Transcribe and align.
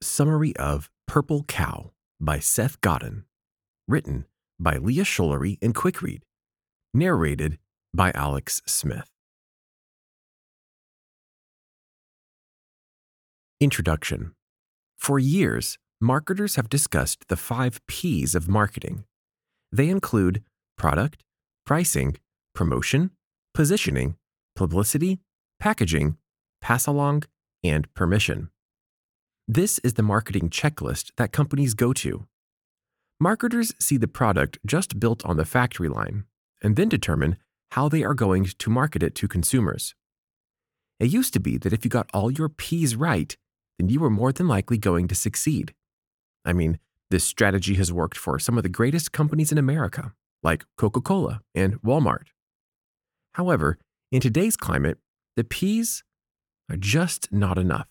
Summary 0.00 0.54
of 0.56 0.90
Purple 1.08 1.42
Cow 1.44 1.90
by 2.20 2.38
Seth 2.38 2.80
Godin. 2.80 3.24
Written 3.88 4.26
by 4.60 4.76
Leah 4.76 5.04
Schullery 5.04 5.58
and 5.60 5.74
Quickread. 5.74 6.20
Narrated 6.94 7.58
by 7.92 8.12
Alex 8.14 8.62
Smith. 8.64 9.10
Introduction 13.60 14.36
For 14.96 15.18
years, 15.18 15.78
marketers 16.00 16.54
have 16.54 16.68
discussed 16.68 17.26
the 17.26 17.36
five 17.36 17.80
P's 17.88 18.36
of 18.36 18.48
marketing. 18.48 19.02
They 19.72 19.88
include 19.88 20.44
product, 20.76 21.24
pricing, 21.66 22.18
promotion, 22.54 23.10
positioning, 23.52 24.14
publicity, 24.54 25.18
packaging, 25.58 26.18
pass 26.60 26.86
along, 26.86 27.24
and 27.64 27.92
permission. 27.94 28.50
This 29.50 29.78
is 29.78 29.94
the 29.94 30.02
marketing 30.02 30.50
checklist 30.50 31.12
that 31.16 31.32
companies 31.32 31.72
go 31.72 31.94
to. 31.94 32.26
Marketers 33.18 33.72
see 33.80 33.96
the 33.96 34.06
product 34.06 34.58
just 34.66 35.00
built 35.00 35.24
on 35.24 35.38
the 35.38 35.46
factory 35.46 35.88
line 35.88 36.24
and 36.62 36.76
then 36.76 36.90
determine 36.90 37.38
how 37.70 37.88
they 37.88 38.04
are 38.04 38.12
going 38.12 38.44
to 38.44 38.70
market 38.70 39.02
it 39.02 39.14
to 39.14 39.26
consumers. 39.26 39.94
It 41.00 41.08
used 41.08 41.32
to 41.32 41.40
be 41.40 41.56
that 41.56 41.72
if 41.72 41.82
you 41.82 41.90
got 41.90 42.10
all 42.12 42.30
your 42.30 42.50
P's 42.50 42.94
right, 42.94 43.34
then 43.78 43.88
you 43.88 44.00
were 44.00 44.10
more 44.10 44.32
than 44.32 44.48
likely 44.48 44.76
going 44.76 45.08
to 45.08 45.14
succeed. 45.14 45.72
I 46.44 46.52
mean, 46.52 46.78
this 47.10 47.24
strategy 47.24 47.76
has 47.76 47.90
worked 47.90 48.18
for 48.18 48.38
some 48.38 48.58
of 48.58 48.64
the 48.64 48.68
greatest 48.68 49.12
companies 49.12 49.50
in 49.50 49.56
America, 49.56 50.12
like 50.42 50.66
Coca 50.76 51.00
Cola 51.00 51.40
and 51.54 51.80
Walmart. 51.80 52.26
However, 53.32 53.78
in 54.12 54.20
today's 54.20 54.58
climate, 54.58 54.98
the 55.36 55.44
P's 55.44 56.04
are 56.68 56.76
just 56.76 57.32
not 57.32 57.56
enough. 57.56 57.86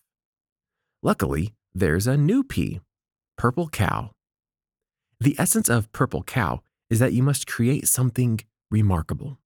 Luckily, 1.07 1.53
there's 1.73 2.05
a 2.05 2.17
new 2.17 2.43
P, 2.43 2.81
Purple 3.37 3.69
Cow. 3.69 4.11
The 5.21 5.37
essence 5.39 5.69
of 5.69 5.89
Purple 5.93 6.21
Cow 6.23 6.59
is 6.89 6.99
that 6.99 7.13
you 7.13 7.23
must 7.23 7.47
create 7.47 7.87
something 7.87 8.41
remarkable. 8.69 9.39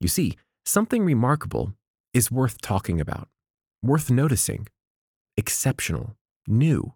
You 0.00 0.08
see, 0.08 0.38
something 0.64 1.04
remarkable 1.04 1.74
is 2.14 2.30
worth 2.30 2.62
talking 2.62 2.98
about, 2.98 3.28
worth 3.82 4.10
noticing, 4.10 4.68
exceptional, 5.36 6.16
new, 6.48 6.94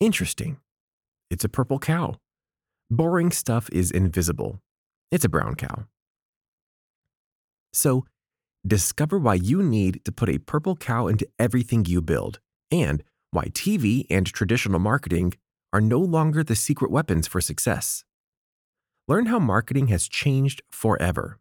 interesting. 0.00 0.56
It's 1.28 1.44
a 1.44 1.50
purple 1.50 1.78
cow. 1.78 2.14
Boring 2.90 3.30
stuff 3.30 3.68
is 3.70 3.90
invisible. 3.90 4.62
It's 5.10 5.26
a 5.26 5.28
brown 5.28 5.54
cow. 5.56 5.84
So, 7.74 8.06
discover 8.66 9.18
why 9.18 9.34
you 9.34 9.62
need 9.62 10.00
to 10.06 10.12
put 10.12 10.30
a 10.30 10.38
purple 10.38 10.76
cow 10.76 11.08
into 11.08 11.28
everything 11.38 11.84
you 11.84 12.00
build 12.00 12.40
and 12.70 13.02
why 13.30 13.46
TV 13.46 14.06
and 14.08 14.26
traditional 14.26 14.78
marketing 14.78 15.34
are 15.72 15.80
no 15.80 15.98
longer 15.98 16.42
the 16.42 16.56
secret 16.56 16.90
weapons 16.90 17.26
for 17.26 17.40
success. 17.40 18.04
Learn 19.06 19.26
how 19.26 19.38
marketing 19.38 19.88
has 19.88 20.08
changed 20.08 20.62
forever. 20.70 21.38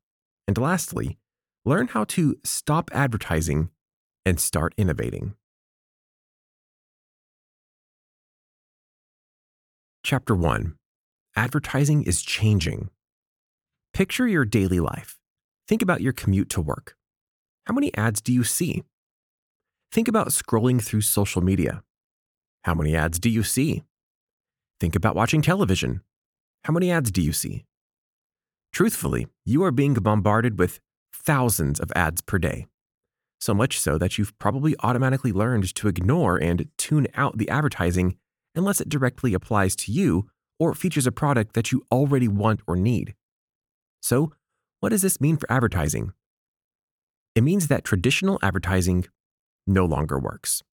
And 0.47 0.57
lastly, 0.57 1.17
learn 1.65 1.87
how 1.87 2.03
to 2.05 2.35
stop 2.43 2.89
advertising 2.93 3.69
and 4.25 4.39
start 4.39 4.73
innovating. 4.77 5.35
Chapter 10.03 10.35
1 10.35 10.75
Advertising 11.35 12.03
is 12.03 12.21
Changing. 12.21 12.89
Picture 13.93 14.27
your 14.27 14.45
daily 14.45 14.79
life. 14.79 15.17
Think 15.67 15.81
about 15.81 16.01
your 16.01 16.13
commute 16.13 16.49
to 16.51 16.61
work. 16.61 16.95
How 17.65 17.73
many 17.73 17.93
ads 17.95 18.21
do 18.21 18.31
you 18.31 18.43
see? 18.43 18.83
Think 19.91 20.07
about 20.07 20.27
scrolling 20.29 20.81
through 20.83 21.01
social 21.01 21.41
media. 21.41 21.83
How 22.63 22.73
many 22.73 22.95
ads 22.95 23.19
do 23.19 23.29
you 23.29 23.43
see? 23.43 23.83
Think 24.79 24.95
about 24.95 25.15
watching 25.15 25.41
television. 25.41 26.01
How 26.65 26.73
many 26.73 26.91
ads 26.91 27.11
do 27.11 27.21
you 27.21 27.31
see? 27.31 27.65
Truthfully, 28.73 29.27
you 29.45 29.63
are 29.63 29.71
being 29.71 29.93
bombarded 29.93 30.59
with 30.59 30.79
thousands 31.13 31.79
of 31.79 31.91
ads 31.95 32.21
per 32.21 32.37
day. 32.37 32.67
So 33.39 33.53
much 33.53 33.79
so 33.79 33.97
that 33.97 34.17
you've 34.17 34.37
probably 34.39 34.75
automatically 34.81 35.31
learned 35.31 35.73
to 35.75 35.87
ignore 35.87 36.37
and 36.37 36.67
tune 36.77 37.07
out 37.15 37.37
the 37.37 37.49
advertising 37.49 38.17
unless 38.55 38.81
it 38.81 38.89
directly 38.89 39.33
applies 39.33 39.75
to 39.77 39.91
you 39.91 40.29
or 40.59 40.73
features 40.73 41.07
a 41.07 41.11
product 41.11 41.53
that 41.53 41.71
you 41.71 41.83
already 41.91 42.27
want 42.27 42.61
or 42.67 42.75
need. 42.75 43.13
So, 44.01 44.33
what 44.79 44.89
does 44.89 45.01
this 45.01 45.21
mean 45.21 45.37
for 45.37 45.51
advertising? 45.51 46.13
It 47.35 47.41
means 47.41 47.67
that 47.67 47.83
traditional 47.83 48.39
advertising 48.41 49.05
no 49.67 49.85
longer 49.85 50.17
works. 50.17 50.63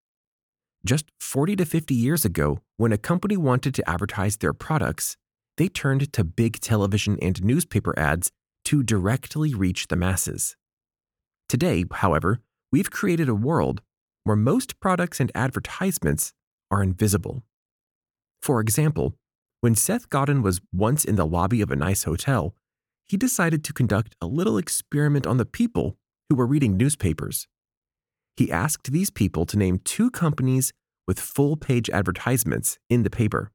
Just 0.86 1.06
40 1.18 1.56
to 1.56 1.64
50 1.64 1.94
years 1.94 2.24
ago, 2.24 2.60
when 2.76 2.92
a 2.92 2.98
company 2.98 3.36
wanted 3.36 3.74
to 3.74 3.88
advertise 3.88 4.36
their 4.36 4.52
products, 4.52 5.16
they 5.56 5.68
turned 5.68 6.12
to 6.12 6.24
big 6.24 6.60
television 6.60 7.18
and 7.22 7.42
newspaper 7.42 7.98
ads 7.98 8.30
to 8.66 8.82
directly 8.82 9.54
reach 9.54 9.88
the 9.88 9.96
masses. 9.96 10.56
Today, 11.48 11.84
however, 11.90 12.40
we've 12.72 12.90
created 12.90 13.28
a 13.28 13.34
world 13.34 13.80
where 14.24 14.36
most 14.36 14.80
products 14.80 15.20
and 15.20 15.30
advertisements 15.34 16.32
are 16.70 16.82
invisible. 16.82 17.42
For 18.42 18.60
example, 18.60 19.14
when 19.60 19.74
Seth 19.74 20.10
Godin 20.10 20.42
was 20.42 20.60
once 20.72 21.04
in 21.04 21.16
the 21.16 21.26
lobby 21.26 21.62
of 21.62 21.70
a 21.70 21.76
nice 21.76 22.04
hotel, 22.04 22.54
he 23.06 23.16
decided 23.16 23.64
to 23.64 23.72
conduct 23.72 24.14
a 24.20 24.26
little 24.26 24.58
experiment 24.58 25.26
on 25.26 25.36
the 25.36 25.46
people 25.46 25.96
who 26.28 26.34
were 26.34 26.46
reading 26.46 26.76
newspapers 26.76 27.46
he 28.36 28.50
asked 28.50 28.90
these 28.90 29.10
people 29.10 29.46
to 29.46 29.58
name 29.58 29.80
two 29.84 30.10
companies 30.10 30.72
with 31.06 31.20
full 31.20 31.56
page 31.56 31.90
advertisements 31.90 32.78
in 32.88 33.02
the 33.02 33.10
paper. 33.10 33.52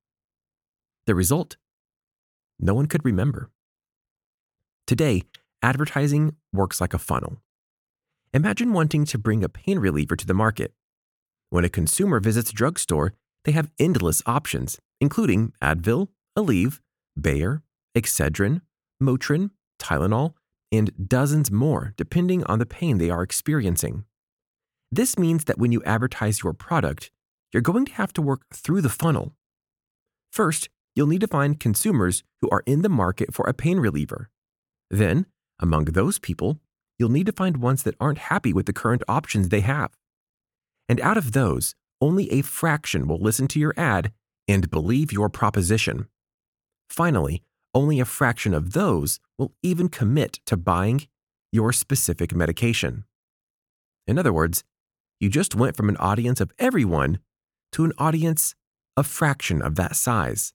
The 1.08 1.16
result? 1.16 1.58
No 2.60 2.74
one 2.74 2.86
could 2.86 3.04
remember. 3.04 3.50
Today, 4.86 5.24
advertising 5.62 6.36
works 6.54 6.80
like 6.80 6.94
a 6.94 7.00
funnel. 7.00 7.42
Imagine 8.34 8.74
wanting 8.74 9.06
to 9.06 9.18
bring 9.18 9.44
a 9.44 9.50
pain 9.50 9.80
reliever 9.80 10.16
to 10.16 10.26
the 10.26 10.34
market. 10.34 10.74
When 11.50 11.66
a 11.66 11.70
consumer 11.70 12.20
visits 12.20 12.52
a 12.52 12.54
drugstore, 12.54 13.14
they 13.44 13.54
have 13.54 13.72
endless 13.80 14.22
options, 14.26 14.80
including 15.02 15.54
Advil, 15.62 16.10
Aleve, 16.38 16.80
Bayer, 17.20 17.64
Excedrin, 17.96 18.62
Motrin, 19.02 19.52
Tylenol, 19.80 20.34
and 20.72 21.10
dozens 21.10 21.50
more 21.50 21.94
depending 21.98 22.44
on 22.44 22.60
the 22.60 22.66
pain 22.66 22.98
they 22.98 23.10
are 23.10 23.24
experiencing. 23.24 24.06
This 24.92 25.20
means 25.20 25.46
that 25.46 25.60
when 25.60 25.72
you 25.72 25.84
advertise 25.84 26.44
your 26.44 26.54
product, 26.54 27.12
you're 27.54 27.62
going 27.62 27.86
to 27.86 27.94
have 27.94 28.14
to 28.14 28.22
work 28.22 28.42
through 28.54 28.82
the 28.82 28.90
funnel. 28.90 29.34
First, 30.32 30.70
you'll 30.96 31.08
need 31.08 31.22
to 31.22 31.28
find 31.28 31.60
consumers 31.60 32.24
who 32.42 32.50
are 32.50 32.64
in 32.66 32.82
the 32.82 32.90
market 32.90 33.34
for 33.34 33.48
a 33.48 33.54
pain 33.54 33.80
reliever. 33.80 34.30
Then, 34.90 35.28
among 35.60 35.86
those 35.86 36.18
people, 36.20 36.60
you'll 36.98 37.10
need 37.10 37.28
to 37.28 37.32
find 37.32 37.58
ones 37.58 37.84
that 37.84 37.96
aren't 38.00 38.18
happy 38.18 38.52
with 38.52 38.66
the 38.66 38.74
current 38.74 39.04
options 39.08 39.50
they 39.50 39.62
have. 39.62 39.92
And 40.88 41.00
out 41.02 41.18
of 41.18 41.34
those, 41.34 41.76
only 42.02 42.32
a 42.32 42.42
fraction 42.42 43.08
will 43.08 43.20
listen 43.20 43.48
to 43.50 43.60
your 43.60 43.74
ad 43.78 44.12
and 44.48 44.72
believe 44.72 45.14
your 45.14 45.30
proposition. 45.30 46.08
Finally, 46.90 47.44
only 47.76 48.00
a 48.00 48.06
fraction 48.06 48.54
of 48.54 48.74
those 48.74 49.20
will 49.38 49.54
even 49.62 49.90
commit 49.90 50.40
to 50.48 50.58
buying 50.58 51.08
your 51.52 51.72
specific 51.72 52.34
medication. 52.34 53.04
In 54.08 54.18
other 54.18 54.34
words, 54.34 54.64
you 55.20 55.30
just 55.30 55.56
went 55.56 55.76
from 55.76 55.90
an 55.90 55.98
audience 55.98 56.40
of 56.40 56.52
everyone 56.60 57.20
to 57.74 57.84
an 57.84 57.94
audience 57.98 58.56
a 58.96 59.04
fraction 59.04 59.62
of 59.62 59.76
that 59.76 59.96
size. 59.96 60.54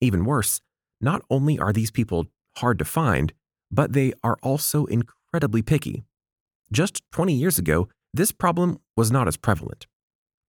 Even 0.00 0.24
worse, 0.24 0.60
not 1.00 1.22
only 1.30 1.58
are 1.58 1.72
these 1.72 1.90
people 1.90 2.26
hard 2.58 2.78
to 2.78 2.84
find, 2.84 3.32
but 3.70 3.92
they 3.92 4.12
are 4.22 4.38
also 4.42 4.86
incredibly 4.86 5.62
picky. 5.62 6.04
Just 6.72 7.02
20 7.12 7.32
years 7.32 7.58
ago, 7.58 7.88
this 8.12 8.32
problem 8.32 8.78
was 8.96 9.10
not 9.10 9.26
as 9.26 9.36
prevalent. 9.36 9.86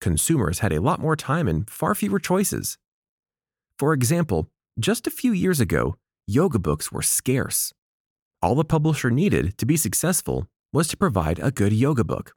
Consumers 0.02 0.60
had 0.60 0.72
a 0.74 0.82
lot 0.82 1.00
more 1.00 1.16
time 1.16 1.48
and 1.48 1.70
far 1.70 1.96
fewer 1.96 2.20
choices. 2.20 2.78
For 3.80 3.94
example, 3.94 4.48
just 4.80 5.08
a 5.08 5.12
few 5.12 5.32
years 5.32 5.60
ago, 5.60 5.96
yoga 6.28 6.60
books 6.60 6.92
were 6.92 7.02
scarce. 7.02 7.74
All 8.42 8.56
the 8.56 8.66
publisher 8.66 9.10
needed 9.10 9.58
to 9.58 9.66
be 9.66 9.78
successful 9.78 10.48
was 10.72 10.88
to 10.90 10.98
provide 10.98 11.40
a 11.40 11.52
good 11.52 11.74
yoga 11.74 12.04
book. 12.04 12.34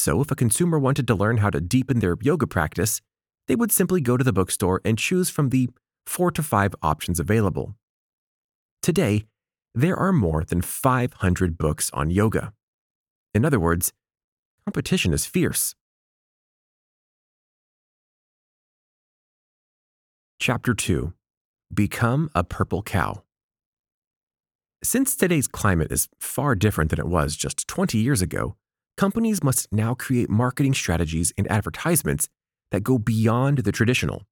So, 0.00 0.20
if 0.20 0.30
a 0.30 0.36
consumer 0.36 0.78
wanted 0.78 1.08
to 1.08 1.16
learn 1.16 1.38
how 1.38 1.50
to 1.50 1.60
deepen 1.60 1.98
their 1.98 2.16
yoga 2.20 2.46
practice, 2.46 3.00
they 3.48 3.56
would 3.56 3.72
simply 3.72 4.00
go 4.00 4.16
to 4.16 4.22
the 4.22 4.32
bookstore 4.32 4.80
and 4.84 4.96
choose 4.96 5.28
from 5.28 5.48
the 5.48 5.70
four 6.06 6.30
to 6.30 6.40
five 6.40 6.72
options 6.82 7.18
available. 7.18 7.74
Today, 8.80 9.24
there 9.74 9.96
are 9.96 10.12
more 10.12 10.44
than 10.44 10.62
500 10.62 11.58
books 11.58 11.90
on 11.92 12.10
yoga. 12.12 12.52
In 13.34 13.44
other 13.44 13.58
words, 13.58 13.92
competition 14.64 15.12
is 15.12 15.26
fierce. 15.26 15.74
Chapter 20.38 20.74
2 20.74 21.12
Become 21.74 22.30
a 22.36 22.44
Purple 22.44 22.84
Cow. 22.84 23.24
Since 24.80 25.16
today's 25.16 25.48
climate 25.48 25.90
is 25.90 26.08
far 26.20 26.54
different 26.54 26.90
than 26.90 27.00
it 27.00 27.08
was 27.08 27.34
just 27.34 27.66
20 27.66 27.98
years 27.98 28.22
ago, 28.22 28.54
companies 28.98 29.42
must 29.42 29.72
now 29.72 29.94
create 29.94 30.28
marketing 30.28 30.74
strategies 30.74 31.32
and 31.38 31.50
advertisements 31.50 32.28
that 32.72 32.82
go 32.82 32.98
beyond 32.98 33.58
the 33.58 33.72
traditional. 33.72 34.24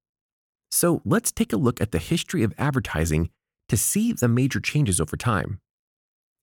So 0.69 1.01
let's 1.05 1.31
take 1.31 1.53
a 1.53 1.57
look 1.57 1.81
at 1.81 1.91
the 1.91 1.97
history 1.97 2.43
of 2.43 2.53
advertising 2.57 3.31
to 3.69 3.77
see 3.77 4.11
the 4.11 4.27
major 4.27 4.59
changes 4.59 5.01
over 5.01 5.17
time. 5.17 5.59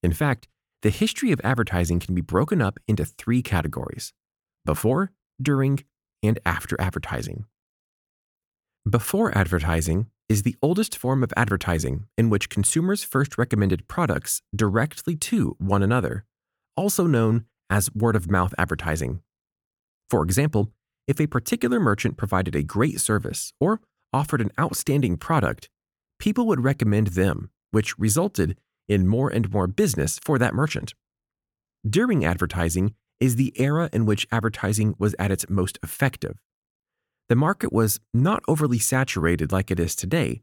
In 0.03 0.13
fact, 0.13 0.49
the 0.83 0.91
history 0.91 1.31
of 1.33 1.41
advertising 1.45 2.01
can 2.01 2.15
be 2.15 2.21
broken 2.21 2.61
up 2.61 2.79
into 2.89 3.05
three 3.05 3.43
categories 3.43 4.13
before, 4.65 5.13
during, 5.41 5.85
and 6.23 6.39
after 6.45 6.81
advertising. 6.81 7.45
Before 8.89 9.37
advertising 9.37 10.09
is 10.29 10.43
the 10.43 10.57
oldest 10.63 10.97
form 10.97 11.23
of 11.23 11.33
advertising 11.37 12.07
in 12.17 12.31
which 12.31 12.49
consumers 12.49 13.05
first 13.05 13.37
recommended 13.37 13.87
products 13.89 14.43
directly 14.57 15.17
to 15.17 15.57
one 15.59 15.83
another, 15.83 16.25
also 16.77 17.07
known 17.07 17.45
as 17.71 17.93
word 17.95 18.17
of 18.17 18.31
mouth 18.31 18.55
advertising. 18.59 19.21
For 20.11 20.23
example, 20.23 20.73
if 21.07 21.21
a 21.21 21.27
particular 21.27 21.81
merchant 21.81 22.17
provided 22.17 22.55
a 22.55 22.63
great 22.63 23.01
service 23.01 23.53
or 23.61 23.81
offered 24.13 24.41
an 24.41 24.51
outstanding 24.59 25.17
product, 25.17 25.69
people 26.19 26.47
would 26.47 26.63
recommend 26.63 27.09
them, 27.09 27.51
which 27.73 27.99
resulted 27.99 28.57
in 28.89 29.09
more 29.09 29.29
and 29.29 29.51
more 29.51 29.67
business 29.67 30.19
for 30.25 30.39
that 30.39 30.55
merchant. 30.55 30.95
During 31.89 32.25
advertising 32.25 32.95
is 33.21 33.37
the 33.37 33.53
era 33.61 33.91
in 33.93 34.07
which 34.07 34.27
advertising 34.33 34.95
was 34.99 35.15
at 35.19 35.31
its 35.31 35.49
most 35.49 35.79
effective. 35.83 36.37
The 37.29 37.37
market 37.37 37.73
was 37.73 38.01
not 38.13 38.43
overly 38.47 38.79
saturated 38.79 39.53
like 39.53 39.71
it 39.71 39.81
is 39.81 39.95
today, 39.95 40.43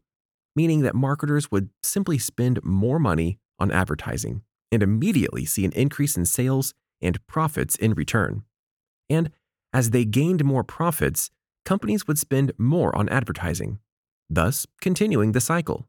meaning 0.56 0.82
that 0.82 0.96
marketers 0.96 1.52
would 1.52 1.70
simply 1.84 2.18
spend 2.18 2.64
more 2.64 3.00
money 3.00 3.40
on 3.60 3.72
advertising 3.72 4.42
and 4.72 4.82
immediately 4.82 5.46
see 5.46 5.66
an 5.66 5.72
increase 5.74 6.18
in 6.18 6.26
sales 6.26 6.74
and 7.02 7.26
profits 7.28 7.76
in 7.76 7.94
return. 7.94 8.44
And 9.10 9.32
as 9.74 9.90
they 9.90 10.06
gained 10.06 10.44
more 10.44 10.64
profits, 10.64 11.30
companies 11.66 12.08
would 12.08 12.18
spend 12.18 12.52
more 12.58 12.96
on 12.96 13.10
advertising, 13.10 13.80
thus 14.30 14.68
continuing 14.82 15.32
the 15.32 15.42
cycle. 15.42 15.88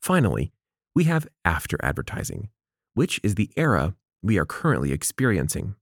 Finally, 0.00 0.52
we 0.94 1.04
have 1.04 1.26
after 1.44 1.76
advertising, 1.82 2.48
which 2.94 3.20
is 3.22 3.34
the 3.34 3.50
era 3.56 3.94
we 4.22 4.38
are 4.38 4.44
currently 4.44 4.92
experiencing. 4.92 5.74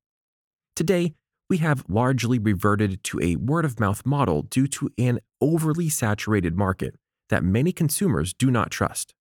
Today, 0.75 1.15
we 1.49 1.59
have 1.59 1.85
largely 1.89 2.39
reverted 2.39 3.03
to 3.05 3.21
a 3.23 3.37
word 3.37 3.65
of 3.65 3.79
mouth 3.79 4.05
model 4.05 4.43
due 4.43 4.67
to 4.67 4.91
an 4.99 5.21
overly 5.41 5.89
saturated 5.89 6.57
market 6.57 6.97
that 7.29 7.45
many 7.45 7.73
consumers 7.73 8.35
do 8.35 8.51
not 8.51 8.71
trust. 8.71 9.15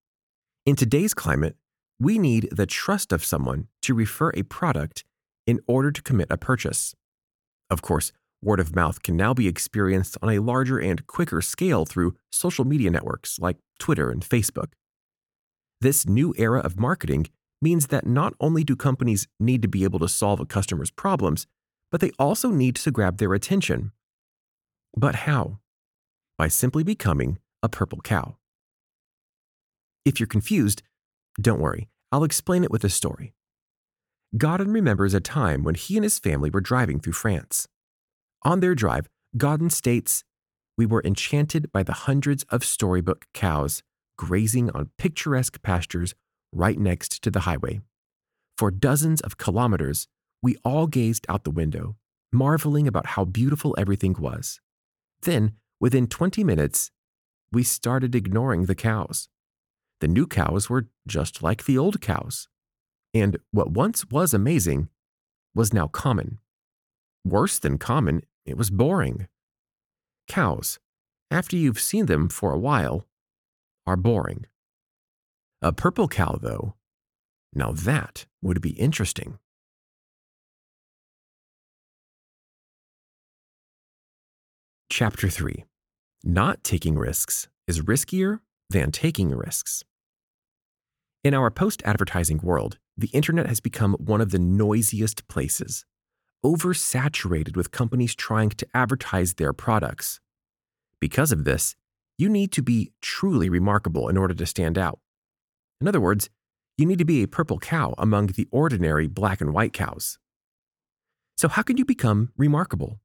In 0.65 0.75
today's 0.75 1.13
climate, 1.13 1.55
we 1.99 2.19
need 2.19 2.49
the 2.51 2.65
trust 2.65 3.11
of 3.11 3.23
someone 3.23 3.67
to 3.81 3.93
refer 3.93 4.31
a 4.33 4.43
product 4.43 5.03
in 5.47 5.59
order 5.67 5.91
to 5.91 6.01
commit 6.01 6.27
a 6.29 6.37
purchase. 6.37 6.95
Of 7.69 7.81
course, 7.81 8.11
word 8.41 8.59
of 8.59 8.75
mouth 8.75 9.01
can 9.01 9.15
now 9.15 9.33
be 9.33 9.47
experienced 9.47 10.17
on 10.21 10.29
a 10.29 10.39
larger 10.39 10.77
and 10.77 11.05
quicker 11.07 11.41
scale 11.41 11.85
through 11.85 12.15
social 12.31 12.65
media 12.65 12.91
networks 12.91 13.39
like 13.39 13.57
Twitter 13.79 14.09
and 14.09 14.21
Facebook. 14.21 14.73
This 15.81 16.07
new 16.07 16.33
era 16.37 16.59
of 16.59 16.79
marketing 16.79 17.27
means 17.61 17.87
that 17.87 18.05
not 18.05 18.33
only 18.39 18.63
do 18.63 18.75
companies 18.75 19.27
need 19.39 19.61
to 19.61 19.67
be 19.67 19.83
able 19.83 19.99
to 19.99 20.07
solve 20.07 20.39
a 20.39 20.45
customer's 20.45 20.91
problems, 20.91 21.47
but 21.91 22.01
they 22.01 22.11
also 22.19 22.49
need 22.49 22.75
to 22.75 22.91
grab 22.91 23.17
their 23.17 23.33
attention. 23.33 23.91
But 24.95 25.15
how? 25.15 25.59
By 26.37 26.47
simply 26.49 26.83
becoming 26.83 27.39
a 27.63 27.69
purple 27.69 27.99
cow. 28.01 28.35
If 30.03 30.19
you're 30.19 30.27
confused, 30.27 30.83
don't 31.39 31.59
worry, 31.59 31.89
I'll 32.11 32.23
explain 32.23 32.63
it 32.63 32.71
with 32.71 32.83
a 32.83 32.89
story. 32.89 33.33
Godin 34.37 34.71
remembers 34.71 35.13
a 35.13 35.19
time 35.19 35.63
when 35.63 35.75
he 35.75 35.97
and 35.97 36.03
his 36.03 36.19
family 36.19 36.49
were 36.49 36.61
driving 36.61 36.99
through 36.99 37.13
France. 37.13 37.67
On 38.43 38.59
their 38.59 38.75
drive, 38.75 39.07
Godin 39.37 39.69
states, 39.69 40.23
We 40.77 40.85
were 40.85 41.01
enchanted 41.05 41.71
by 41.71 41.83
the 41.83 41.93
hundreds 41.93 42.43
of 42.49 42.63
storybook 42.63 43.25
cows 43.33 43.81
grazing 44.17 44.69
on 44.71 44.89
picturesque 44.97 45.61
pastures 45.61 46.15
right 46.51 46.79
next 46.79 47.21
to 47.23 47.31
the 47.31 47.41
highway. 47.41 47.81
For 48.57 48.71
dozens 48.71 49.21
of 49.21 49.37
kilometers, 49.37 50.07
we 50.41 50.55
all 50.63 50.87
gazed 50.87 51.25
out 51.27 51.43
the 51.43 51.51
window, 51.51 51.95
marveling 52.31 52.87
about 52.87 53.07
how 53.07 53.25
beautiful 53.25 53.75
everything 53.77 54.15
was. 54.17 54.61
Then, 55.21 55.53
within 55.79 56.07
20 56.07 56.43
minutes, 56.43 56.91
we 57.51 57.63
started 57.63 58.15
ignoring 58.15 58.65
the 58.65 58.75
cows. 58.75 59.27
The 60.05 60.11
new 60.11 60.27
cows 60.27 60.69
were 60.69 60.87
just 61.07 61.41
like 61.41 61.65
the 61.65 61.79
old 61.79 61.99
cows. 61.99 62.47
And 63.15 63.39
what 63.49 63.71
once 63.71 64.05
was 64.05 64.35
amazing 64.35 64.89
was 65.55 65.73
now 65.73 65.87
common. 65.87 66.37
Worse 67.25 67.57
than 67.57 67.79
common, 67.79 68.21
it 68.45 68.55
was 68.55 68.69
boring. 68.69 69.27
Cows, 70.27 70.77
after 71.31 71.55
you've 71.55 71.79
seen 71.79 72.05
them 72.05 72.29
for 72.29 72.51
a 72.51 72.59
while, 72.59 73.07
are 73.87 73.95
boring. 73.95 74.45
A 75.63 75.73
purple 75.73 76.07
cow, 76.07 76.37
though, 76.39 76.75
now 77.51 77.71
that 77.71 78.27
would 78.43 78.61
be 78.61 78.73
interesting. 78.73 79.39
Chapter 84.91 85.29
3 85.29 85.65
Not 86.23 86.63
taking 86.63 86.95
risks 86.95 87.47
is 87.67 87.81
riskier 87.81 88.41
than 88.69 88.91
taking 88.91 89.31
risks. 89.31 89.83
In 91.25 91.33
our 91.33 91.49
post 91.49 91.81
advertising 91.85 92.39
world, 92.43 92.77
the 92.95 93.07
internet 93.07 93.47
has 93.47 93.59
become 93.59 93.93
one 93.93 94.21
of 94.21 94.29
the 94.29 94.37
noisiest 94.37 95.27
places, 95.27 95.83
oversaturated 96.45 97.57
with 97.57 97.71
companies 97.71 98.13
trying 98.13 98.51
to 98.51 98.67
advertise 98.75 99.33
their 99.33 99.51
products. 99.51 100.19
Because 100.99 101.31
of 101.31 101.43
this, 101.43 101.75
you 102.15 102.29
need 102.29 102.51
to 102.51 102.61
be 102.61 102.91
truly 103.01 103.49
remarkable 103.49 104.07
in 104.07 104.17
order 104.17 104.35
to 104.35 104.45
stand 104.45 104.77
out. 104.77 104.99
In 105.81 105.87
other 105.87 105.99
words, 105.99 106.29
you 106.77 106.85
need 106.85 106.99
to 106.99 107.05
be 107.05 107.23
a 107.23 107.27
purple 107.27 107.57
cow 107.57 107.95
among 107.97 108.27
the 108.27 108.47
ordinary 108.51 109.07
black 109.07 109.41
and 109.41 109.51
white 109.51 109.73
cows. 109.73 110.19
So, 111.37 111.47
how 111.47 111.63
can 111.63 111.77
you 111.77 111.85
become 111.85 112.33
remarkable? 112.37 112.99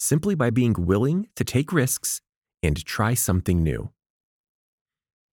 Simply 0.00 0.34
by 0.34 0.50
being 0.50 0.74
willing 0.76 1.28
to 1.36 1.44
take 1.44 1.72
risks 1.72 2.22
and 2.60 2.84
try 2.84 3.14
something 3.14 3.62
new. 3.62 3.92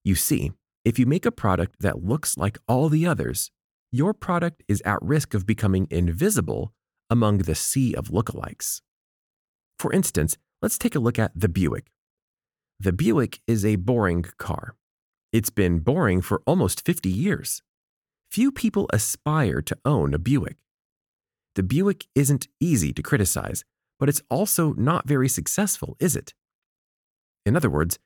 You 0.04 0.14
see, 0.14 0.52
if 0.86 1.00
you 1.00 1.06
make 1.06 1.26
a 1.26 1.32
product 1.32 1.76
that 1.80 2.04
looks 2.04 2.38
like 2.38 2.58
all 2.68 2.90
the 2.90 3.06
others, 3.06 3.52
your 3.92 4.14
product 4.14 4.64
is 4.68 4.82
at 4.82 5.02
risk 5.02 5.34
of 5.34 5.46
becoming 5.46 5.88
invisible 5.90 6.74
among 7.10 7.40
the 7.40 7.56
sea 7.56 7.94
of 7.94 8.10
lookalikes. 8.10 8.82
For 9.80 9.94
instance, 9.94 10.38
let's 10.62 10.78
take 10.78 10.96
a 10.96 11.00
look 11.00 11.18
at 11.18 11.32
the 11.36 11.48
Buick. 11.48 11.92
The 12.80 12.92
Buick 12.92 13.40
is 13.48 13.64
a 13.64 13.78
boring 13.78 14.26
car. 14.38 14.76
It's 15.32 15.50
been 15.50 15.80
boring 15.80 16.22
for 16.22 16.42
almost 16.46 16.86
50 16.86 17.10
years. 17.10 17.62
Few 18.30 18.52
people 18.52 18.90
aspire 18.92 19.62
to 19.62 19.78
own 19.86 20.14
a 20.14 20.20
Buick. 20.20 20.58
The 21.56 21.64
Buick 21.64 22.08
isn't 22.16 22.48
easy 22.60 22.92
to 22.94 23.04
criticize, 23.04 23.64
but 24.00 24.10
it's 24.10 24.24
also 24.30 24.74
not 24.74 25.08
very 25.08 25.30
successful, 25.30 25.96
is 26.00 26.16
it? 26.16 26.34
In 27.46 27.56
other 27.56 27.70
words, 27.70 28.00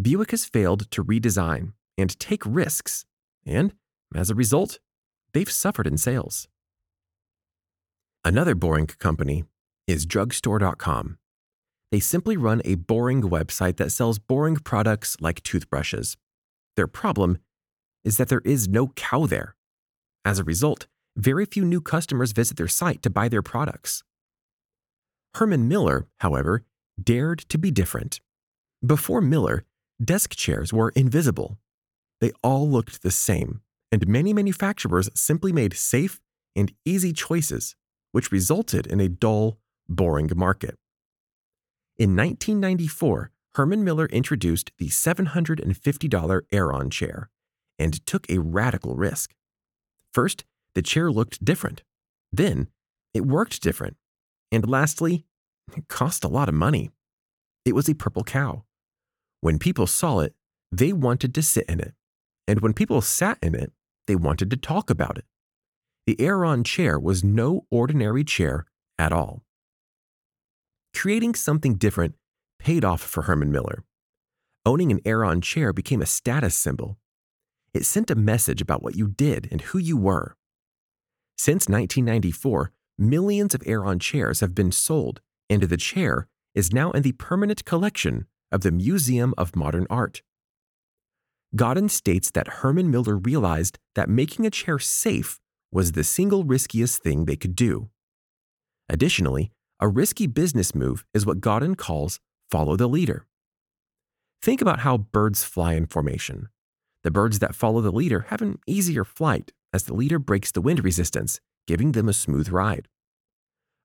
Buick 0.00 0.30
has 0.30 0.44
failed 0.44 0.90
to 0.92 1.04
redesign 1.04 1.72
and 2.02 2.18
take 2.20 2.42
risks, 2.44 3.06
and 3.46 3.72
as 4.14 4.28
a 4.28 4.34
result, 4.34 4.78
they've 5.32 5.50
suffered 5.50 5.86
in 5.86 5.96
sales. 5.96 6.48
Another 8.24 8.54
boring 8.54 8.86
company 8.86 9.44
is 9.86 10.04
drugstore.com. 10.04 11.18
They 11.90 12.00
simply 12.00 12.36
run 12.36 12.62
a 12.64 12.74
boring 12.76 13.22
website 13.22 13.76
that 13.76 13.92
sells 13.92 14.18
boring 14.18 14.56
products 14.56 15.16
like 15.20 15.42
toothbrushes. 15.42 16.16
Their 16.76 16.86
problem 16.86 17.38
is 18.04 18.16
that 18.16 18.28
there 18.28 18.42
is 18.44 18.68
no 18.68 18.88
cow 18.88 19.26
there. 19.26 19.56
As 20.24 20.38
a 20.38 20.44
result, 20.44 20.86
very 21.16 21.44
few 21.44 21.64
new 21.64 21.80
customers 21.80 22.32
visit 22.32 22.56
their 22.56 22.68
site 22.68 23.02
to 23.02 23.10
buy 23.10 23.28
their 23.28 23.42
products. 23.42 24.02
Herman 25.34 25.68
Miller, 25.68 26.06
however, 26.18 26.64
dared 27.02 27.40
to 27.48 27.58
be 27.58 27.70
different. 27.70 28.20
Before 28.84 29.20
Miller, 29.20 29.64
desk 30.02 30.34
chairs 30.34 30.72
were 30.72 30.90
invisible. 30.90 31.58
They 32.22 32.30
all 32.40 32.70
looked 32.70 33.02
the 33.02 33.10
same, 33.10 33.62
and 33.90 34.06
many 34.06 34.32
manufacturers 34.32 35.10
simply 35.12 35.52
made 35.52 35.74
safe 35.74 36.20
and 36.54 36.72
easy 36.84 37.12
choices, 37.12 37.74
which 38.12 38.30
resulted 38.30 38.86
in 38.86 39.00
a 39.00 39.08
dull, 39.08 39.58
boring 39.88 40.30
market. 40.36 40.78
In 41.98 42.14
1994, 42.14 43.32
Herman 43.56 43.82
Miller 43.82 44.06
introduced 44.06 44.70
the 44.78 44.86
$750 44.86 46.42
Aeron 46.52 46.90
chair 46.90 47.28
and 47.76 48.06
took 48.06 48.30
a 48.30 48.38
radical 48.38 48.94
risk. 48.94 49.34
First, 50.14 50.44
the 50.76 50.82
chair 50.82 51.10
looked 51.10 51.44
different. 51.44 51.82
Then, 52.30 52.68
it 53.12 53.26
worked 53.26 53.60
different. 53.60 53.96
And 54.52 54.68
lastly, 54.68 55.24
it 55.76 55.88
cost 55.88 56.22
a 56.22 56.28
lot 56.28 56.48
of 56.48 56.54
money. 56.54 56.92
It 57.64 57.74
was 57.74 57.88
a 57.88 57.96
purple 57.96 58.22
cow. 58.22 58.62
When 59.40 59.58
people 59.58 59.88
saw 59.88 60.20
it, 60.20 60.36
they 60.70 60.92
wanted 60.92 61.34
to 61.34 61.42
sit 61.42 61.66
in 61.66 61.80
it. 61.80 61.94
And 62.46 62.60
when 62.60 62.72
people 62.72 63.00
sat 63.00 63.38
in 63.42 63.54
it, 63.54 63.72
they 64.06 64.16
wanted 64.16 64.50
to 64.50 64.56
talk 64.56 64.90
about 64.90 65.18
it. 65.18 65.24
The 66.06 66.20
Aeron 66.20 66.64
chair 66.64 66.98
was 66.98 67.22
no 67.22 67.66
ordinary 67.70 68.24
chair 68.24 68.66
at 68.98 69.12
all. 69.12 69.44
Creating 70.94 71.34
something 71.34 71.76
different 71.76 72.14
paid 72.58 72.84
off 72.84 73.00
for 73.00 73.22
Herman 73.22 73.52
Miller. 73.52 73.84
Owning 74.64 74.92
an 74.92 75.00
Aeron 75.04 75.40
chair 75.40 75.72
became 75.72 76.02
a 76.02 76.06
status 76.06 76.54
symbol. 76.54 76.98
It 77.74 77.84
sent 77.84 78.10
a 78.10 78.14
message 78.14 78.60
about 78.60 78.82
what 78.82 78.96
you 78.96 79.08
did 79.08 79.48
and 79.50 79.60
who 79.60 79.78
you 79.78 79.96
were. 79.96 80.36
Since 81.36 81.68
1994, 81.68 82.70
millions 82.98 83.54
of 83.54 83.62
Aeron 83.66 83.98
chairs 83.98 84.40
have 84.40 84.54
been 84.54 84.70
sold, 84.70 85.20
and 85.48 85.62
the 85.62 85.76
chair 85.76 86.28
is 86.54 86.72
now 86.72 86.90
in 86.92 87.02
the 87.02 87.12
permanent 87.12 87.64
collection 87.64 88.26
of 88.52 88.60
the 88.60 88.70
Museum 88.70 89.34
of 89.38 89.56
Modern 89.56 89.86
Art. 89.88 90.22
Godin 91.54 91.90
states 91.90 92.30
that 92.30 92.48
Herman 92.48 92.90
Miller 92.90 93.16
realized 93.16 93.78
that 93.94 94.08
making 94.08 94.46
a 94.46 94.50
chair 94.50 94.78
safe 94.78 95.38
was 95.70 95.92
the 95.92 96.04
single 96.04 96.44
riskiest 96.44 97.02
thing 97.02 97.26
they 97.26 97.36
could 97.36 97.54
do. 97.54 97.90
Additionally, 98.88 99.50
a 99.78 99.88
risky 99.88 100.26
business 100.26 100.74
move 100.74 101.04
is 101.12 101.26
what 101.26 101.40
Godin 101.40 101.74
calls 101.74 102.20
follow 102.50 102.76
the 102.76 102.88
leader. 102.88 103.26
Think 104.40 104.62
about 104.62 104.80
how 104.80 104.96
birds 104.96 105.44
fly 105.44 105.74
in 105.74 105.86
formation. 105.86 106.48
The 107.02 107.10
birds 107.10 107.38
that 107.40 107.54
follow 107.54 107.80
the 107.80 107.92
leader 107.92 108.26
have 108.28 108.40
an 108.40 108.58
easier 108.66 109.04
flight 109.04 109.52
as 109.74 109.84
the 109.84 109.94
leader 109.94 110.18
breaks 110.18 110.52
the 110.52 110.60
wind 110.60 110.82
resistance, 110.82 111.40
giving 111.66 111.92
them 111.92 112.08
a 112.08 112.12
smooth 112.12 112.48
ride. 112.48 112.88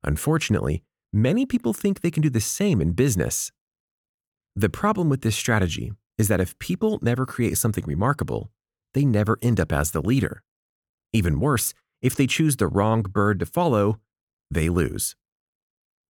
Unfortunately, 0.03 0.83
many 1.11 1.45
people 1.45 1.73
think 1.73 1.99
they 1.99 2.11
can 2.11 2.23
do 2.23 2.29
the 2.29 2.41
same 2.41 2.79
in 2.79 2.91
business. 2.93 3.51
The 4.55 4.69
problem 4.69 5.09
with 5.09 5.21
this 5.21 5.35
strategy 5.35 5.91
is 6.17 6.27
that 6.27 6.41
if 6.41 6.57
people 6.59 6.99
never 7.01 7.25
create 7.25 7.57
something 7.57 7.83
remarkable, 7.85 8.51
they 8.93 9.05
never 9.05 9.37
end 9.41 9.59
up 9.59 9.71
as 9.71 9.91
the 9.91 10.01
leader. 10.01 10.43
Even 11.13 11.39
worse, 11.39 11.73
if 12.01 12.15
they 12.15 12.27
choose 12.27 12.57
the 12.57 12.67
wrong 12.67 13.01
bird 13.01 13.39
to 13.39 13.45
follow, 13.45 13.99
they 14.49 14.69
lose. 14.69 15.15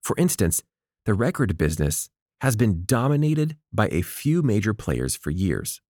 For 0.04 0.16
instance, 0.18 0.64
the 1.06 1.14
record 1.14 1.58
business 1.58 2.10
has 2.42 2.56
been 2.56 2.84
dominated 2.86 3.58
by 3.74 3.88
a 3.92 4.02
few 4.02 4.42
major 4.42 4.74
players 4.74 5.16
for 5.16 5.32
years. 5.32 5.82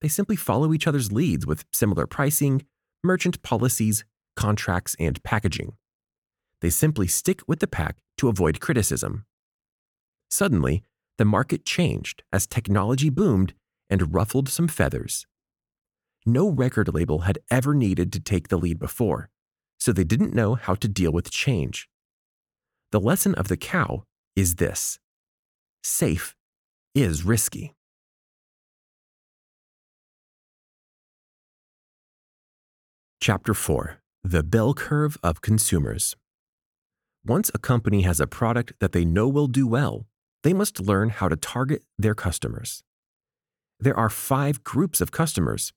They 0.00 0.08
simply 0.08 0.36
follow 0.36 0.72
each 0.72 0.86
other's 0.86 1.10
leads 1.10 1.46
with 1.46 1.64
similar 1.72 2.06
pricing, 2.06 2.64
merchant 3.02 3.42
policies, 3.42 4.04
contracts, 4.36 4.94
and 4.98 5.22
packaging. 5.24 5.72
They 6.60 6.70
simply 6.70 7.08
stick 7.08 7.40
with 7.46 7.60
the 7.60 7.66
pack 7.66 7.96
to 8.18 8.28
avoid 8.28 8.60
criticism. 8.60 9.24
Suddenly, 10.30 10.82
the 11.18 11.24
market 11.24 11.64
changed 11.64 12.22
as 12.32 12.46
technology 12.46 13.10
boomed 13.10 13.52
and 13.90 14.14
ruffled 14.14 14.48
some 14.48 14.68
feathers. 14.68 15.26
No 16.24 16.48
record 16.48 16.94
label 16.94 17.20
had 17.20 17.40
ever 17.50 17.74
needed 17.74 18.12
to 18.12 18.20
take 18.20 18.48
the 18.48 18.56
lead 18.56 18.78
before, 18.78 19.28
so 19.78 19.92
they 19.92 20.04
didn't 20.04 20.34
know 20.34 20.54
how 20.54 20.74
to 20.76 20.88
deal 20.88 21.12
with 21.12 21.30
change. 21.30 21.88
The 22.92 23.00
lesson 23.00 23.34
of 23.34 23.48
the 23.48 23.56
cow 23.56 24.04
is 24.36 24.56
this 24.56 24.98
safe 25.82 26.34
is 26.94 27.24
risky. 27.24 27.74
Chapter 33.20 33.54
4 33.54 33.98
The 34.22 34.42
Bell 34.42 34.74
Curve 34.74 35.18
of 35.22 35.40
Consumers. 35.40 36.14
Once 37.24 37.50
a 37.52 37.58
company 37.58 38.02
has 38.02 38.20
a 38.20 38.26
product 38.26 38.72
that 38.78 38.92
they 38.92 39.04
know 39.04 39.28
will 39.28 39.48
do 39.48 39.66
well, 39.66 40.06
they 40.42 40.52
must 40.52 40.80
learn 40.80 41.10
how 41.10 41.28
to 41.28 41.36
target 41.36 41.84
their 41.98 42.14
customers. 42.14 42.82
There 43.80 43.96
are 43.96 44.10
five 44.10 44.64
groups 44.64 45.00
of 45.00 45.12
customers 45.12 45.72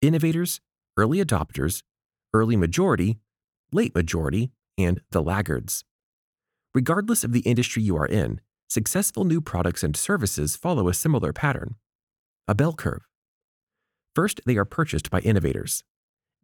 innovators, 0.00 0.60
early 0.96 1.24
adopters, 1.24 1.82
early 2.34 2.56
majority, 2.56 3.18
late 3.72 3.94
majority, 3.94 4.50
and 4.76 5.00
the 5.10 5.22
laggards. 5.22 5.84
Regardless 6.74 7.22
of 7.22 7.32
the 7.32 7.40
industry 7.40 7.82
you 7.82 7.96
are 7.96 8.06
in, 8.06 8.40
successful 8.68 9.24
new 9.24 9.40
products 9.40 9.82
and 9.82 9.96
services 9.96 10.56
follow 10.56 10.88
a 10.88 10.94
similar 10.94 11.32
pattern 11.32 11.76
a 12.48 12.54
bell 12.56 12.72
curve. 12.72 13.06
First, 14.16 14.40
they 14.44 14.56
are 14.56 14.64
purchased 14.64 15.10
by 15.10 15.20
innovators. 15.20 15.84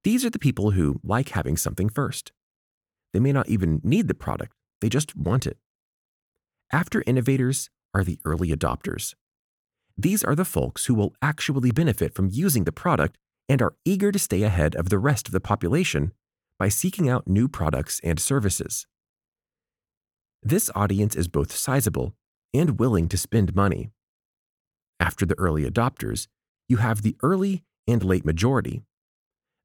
These 0.04 0.24
are 0.24 0.30
the 0.30 0.38
people 0.38 0.70
who 0.70 1.00
like 1.02 1.30
having 1.30 1.56
something 1.56 1.88
first. 1.88 2.30
They 3.12 3.18
may 3.18 3.32
not 3.32 3.48
even 3.48 3.80
need 3.82 4.06
the 4.06 4.14
product, 4.14 4.52
they 4.80 4.88
just 4.88 5.16
want 5.16 5.44
it. 5.44 5.58
After 6.70 7.02
innovators 7.06 7.70
are 7.94 8.04
the 8.04 8.18
early 8.26 8.50
adopters. 8.50 9.14
These 9.96 10.22
are 10.22 10.34
the 10.34 10.44
folks 10.44 10.84
who 10.84 10.94
will 10.94 11.14
actually 11.22 11.70
benefit 11.70 12.14
from 12.14 12.28
using 12.30 12.64
the 12.64 12.72
product 12.72 13.16
and 13.48 13.62
are 13.62 13.74
eager 13.86 14.12
to 14.12 14.18
stay 14.18 14.42
ahead 14.42 14.76
of 14.76 14.90
the 14.90 14.98
rest 14.98 15.26
of 15.28 15.32
the 15.32 15.40
population 15.40 16.12
by 16.58 16.68
seeking 16.68 17.08
out 17.08 17.26
new 17.26 17.48
products 17.48 18.00
and 18.04 18.20
services. 18.20 18.86
This 20.42 20.70
audience 20.74 21.16
is 21.16 21.26
both 21.26 21.52
sizable 21.52 22.14
and 22.52 22.78
willing 22.78 23.08
to 23.08 23.16
spend 23.16 23.56
money. 23.56 23.90
After 25.00 25.24
the 25.24 25.38
early 25.38 25.64
adopters, 25.64 26.28
you 26.68 26.76
have 26.76 27.00
the 27.00 27.16
early 27.22 27.64
and 27.86 28.04
late 28.04 28.26
majority. 28.26 28.82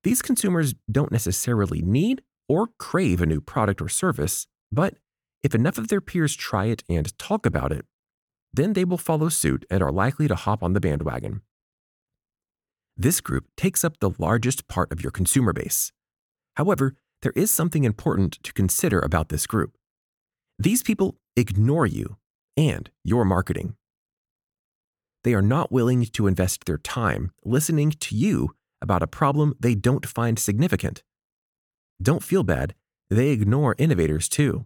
These 0.03 0.22
consumers 0.22 0.74
don't 0.89 1.12
necessarily 1.12 1.81
need 1.81 2.22
or 2.48 2.69
crave 2.79 3.22
a 3.22 3.25
new 3.25 3.41
product 3.41 3.81
or 3.81 3.89
service, 3.89 4.48
but 4.72 4.95
if 5.43 5.53
enough 5.53 5.77
of 5.77 5.89
their 5.89 6.01
peers 6.01 6.35
try 6.35 6.65
it 6.65 6.83
and 6.89 7.17
talk 7.19 7.45
about 7.45 7.71
it, 7.71 7.85
then 8.53 8.73
they 8.73 8.85
will 8.85 8.97
follow 8.97 9.29
suit 9.29 9.65
and 9.69 9.83
are 9.83 9.91
likely 9.91 10.27
to 10.27 10.35
hop 10.35 10.63
on 10.63 10.73
the 10.73 10.79
bandwagon. 10.79 11.41
This 12.95 13.21
group 13.21 13.45
takes 13.57 13.83
up 13.83 14.00
the 14.00 14.12
largest 14.17 14.67
part 14.67 14.91
of 14.91 15.01
your 15.01 15.12
consumer 15.12 15.51
base. 15.51 15.91
However, 16.55 16.95
there 17.23 17.33
is 17.35 17.50
something 17.50 17.83
important 17.83 18.38
to 18.43 18.53
consider 18.53 19.00
about 19.00 19.29
this 19.29 19.47
group. 19.47 19.77
These 20.59 20.83
people 20.83 21.17
ignore 21.35 21.88
you 21.88 22.17
and 22.55 22.89
your 23.03 23.25
marketing. 23.25 23.75
They 25.23 25.33
are 25.33 25.41
not 25.41 25.71
willing 25.71 26.05
to 26.05 26.27
invest 26.27 26.65
their 26.65 26.77
time 26.77 27.31
listening 27.43 27.91
to 27.91 28.15
you 28.15 28.51
about 28.81 29.01
a 29.01 29.07
problem 29.07 29.55
they 29.59 29.73
don't 29.73 30.05
find 30.05 30.38
significant. 30.38 31.01
Don't 32.01 32.23
feel 32.23 32.43
bad, 32.43 32.75
they 33.09 33.29
ignore 33.29 33.75
innovators 33.79 34.27
too. 34.27 34.65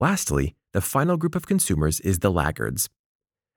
Lastly, 0.00 0.54
the 0.72 0.80
final 0.80 1.16
group 1.16 1.34
of 1.34 1.46
consumers 1.46 2.00
is 2.00 2.18
the 2.18 2.30
laggards. 2.30 2.90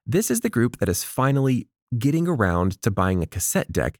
This 0.06 0.32
is 0.32 0.40
the 0.40 0.50
group 0.50 0.78
that 0.78 0.90
is 0.90 1.04
finally 1.04 1.68
getting 1.98 2.28
around 2.28 2.82
to 2.82 2.92
buying 2.92 3.22
a 3.22 3.28
cassette 3.28 3.72
deck 3.72 4.00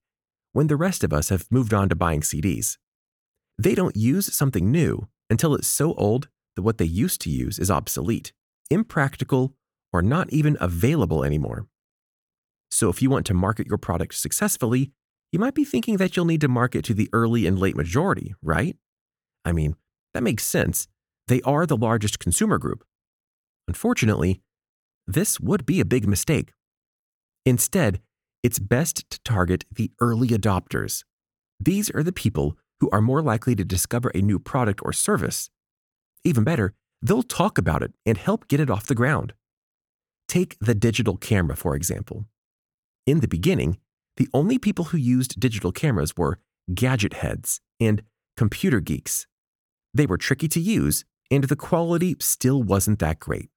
when 0.54 0.68
the 0.68 0.78
rest 0.78 1.04
of 1.04 1.12
us 1.12 1.30
have 1.30 1.52
moved 1.52 1.74
on 1.74 1.90
to 1.90 1.96
buying 1.96 2.22
CDs. 2.22 2.78
They 3.58 3.76
don't 3.76 3.96
use 3.96 4.34
something 4.34 4.72
new 4.72 5.10
until 5.30 5.54
it's 5.54 5.68
so 5.68 5.94
old 5.96 6.30
that 6.56 6.62
what 6.62 6.78
they 6.78 6.86
used 6.86 7.22
to 7.22 7.30
use 7.30 7.60
is 7.60 7.70
obsolete, 7.70 8.32
impractical, 8.70 9.54
or 9.92 10.02
not 10.02 10.32
even 10.32 10.58
available 10.62 11.24
anymore. 11.24 11.68
So, 12.72 12.90
if 12.90 13.02
you 13.02 13.10
want 13.10 13.26
to 13.26 13.34
market 13.34 13.68
your 13.68 13.78
product 13.78 14.14
successfully, 14.16 14.92
you 15.32 15.40
might 15.40 15.56
be 15.56 15.66
thinking 15.66 15.98
that 15.98 16.16
you'll 16.16 16.26
need 16.26 16.42
to 16.42 16.48
market 16.48 16.86
to 16.86 16.94
the 16.94 17.10
early 17.12 17.46
and 17.46 17.60
late 17.60 17.76
majority, 17.76 18.34
right? 18.42 18.78
I 19.44 19.52
mean, 19.52 19.76
that 20.14 20.24
makes 20.24 20.44
sense. 20.44 20.88
They 21.30 21.42
are 21.44 21.68
the 21.68 21.78
largest 21.78 22.18
consumer 22.18 22.58
group. 22.58 22.84
Unfortunately, 23.68 24.42
this 25.06 25.40
would 25.40 25.64
be 25.64 25.80
a 25.80 25.86
big 25.86 26.08
mistake. 26.08 26.54
Instead, 27.46 28.02
it's 28.42 28.58
best 28.58 29.08
to 29.12 29.20
target 29.24 29.64
the 29.72 29.92
early 30.02 30.30
adopters. 30.30 31.04
These 31.60 31.92
are 31.92 32.02
the 32.02 32.12
people 32.12 32.58
who 32.80 32.90
are 32.92 33.00
more 33.00 33.22
likely 33.22 33.54
to 33.56 33.64
discover 33.64 34.10
a 34.10 34.24
new 34.24 34.40
product 34.40 34.82
or 34.84 34.92
service. 34.92 35.52
Even 36.24 36.44
better, 36.44 36.74
they'll 37.00 37.22
talk 37.22 37.60
about 37.60 37.84
it 37.84 37.94
and 38.08 38.18
help 38.18 38.48
get 38.48 38.60
it 38.60 38.72
off 38.72 38.88
the 38.88 38.96
ground. 38.96 39.34
Take 40.28 40.58
the 40.60 40.74
digital 40.74 41.16
camera, 41.16 41.56
for 41.56 41.76
example. 41.76 42.26
In 43.06 43.20
the 43.20 43.28
beginning, 43.28 43.78
the 44.18 44.30
only 44.34 44.58
people 44.58 44.86
who 44.86 44.98
used 44.98 45.40
digital 45.40 45.72
cameras 45.72 46.18
were 46.18 46.40
gadget 46.74 47.14
heads 47.14 47.62
and 47.80 48.02
computer 48.36 48.80
geeks. 48.80 49.28
They 49.94 50.08
were 50.08 50.18
tricky 50.18 50.48
to 50.48 50.60
use, 50.60 51.06
and 51.32 51.46
the 51.46 51.56
quality 51.56 52.16
still 52.20 52.64
wasn't 52.64 53.00
that 53.00 53.20
great. 53.20 53.50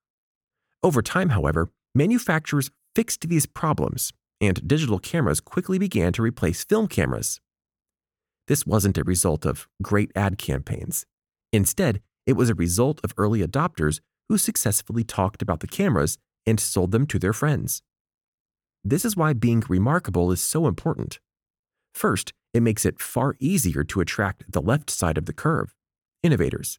Over 0.83 1.03
time, 1.03 1.31
however, 1.31 1.71
manufacturers 1.95 2.71
fixed 2.95 3.29
these 3.29 3.47
problems, 3.47 4.13
and 4.41 4.67
digital 4.67 4.99
cameras 4.99 5.41
quickly 5.41 5.79
began 5.79 6.13
to 6.15 6.23
replace 6.23 6.65
film 6.65 6.89
cameras. 6.89 7.41
This 8.49 8.67
wasn't 8.67 8.99
a 8.99 9.05
result 9.05 9.47
of 9.47 9.69
great 9.81 10.11
ad 10.17 10.37
campaigns. 10.39 11.07
Instead, 11.53 12.03
it 12.27 12.35
was 12.35 12.51
a 12.51 12.55
result 12.55 13.01
of 13.05 13.15
early 13.17 13.41
adopters 13.41 14.01
who 14.29 14.37
successfully 14.39 15.05
talked 15.05 15.43
about 15.43 15.61
the 15.61 15.67
cameras 15.67 16.19
and 16.47 16.59
sold 16.59 16.91
them 16.91 17.07
to 17.07 17.19
their 17.19 17.33
friends. 17.33 17.83
This 18.85 19.05
is 19.05 19.17
why 19.17 19.33
being 19.33 19.63
remarkable 19.69 20.33
is 20.33 20.43
so 20.43 20.67
important. 20.67 21.21
First, 21.95 22.33
it 22.53 22.63
makes 22.63 22.85
it 22.85 23.01
far 23.01 23.37
easier 23.39 23.85
to 23.85 24.01
attract 24.01 24.51
the 24.51 24.61
left 24.61 24.91
side 24.91 25.17
of 25.17 25.27
the 25.27 25.33
curve, 25.33 25.75
innovators. 26.23 26.79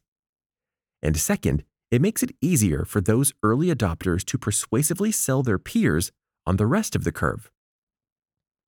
And 1.04 1.18
second, 1.18 1.64
it 1.90 2.00
makes 2.00 2.22
it 2.22 2.34
easier 2.40 2.84
for 2.84 3.00
those 3.00 3.34
early 3.42 3.68
adopters 3.68 4.24
to 4.24 4.38
persuasively 4.38 5.12
sell 5.12 5.44
their 5.44 5.58
peers 5.58 6.10
on 6.46 6.56
the 6.56 6.66
rest 6.66 6.96
of 6.96 7.04
the 7.04 7.12
curve. 7.12 7.50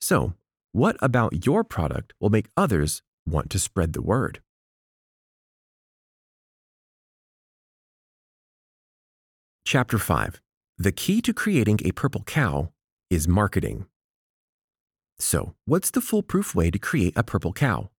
So, 0.00 0.34
what 0.72 0.96
about 1.00 1.46
your 1.46 1.64
product 1.64 2.12
will 2.20 2.30
make 2.30 2.48
others 2.56 3.02
want 3.26 3.50
to 3.50 3.58
spread 3.58 3.94
the 3.94 4.02
word? 4.02 4.40
Chapter 9.64 9.98
5 9.98 10.40
The 10.78 10.92
key 10.92 11.20
to 11.22 11.34
creating 11.34 11.80
a 11.84 11.90
purple 11.90 12.22
cow 12.22 12.70
is 13.10 13.26
marketing. 13.26 13.86
So, 15.18 15.56
what's 15.64 15.90
the 15.90 16.00
foolproof 16.00 16.54
way 16.54 16.70
to 16.70 16.78
create 16.78 17.14
a 17.16 17.24
purple 17.24 17.52
cow? 17.52 17.90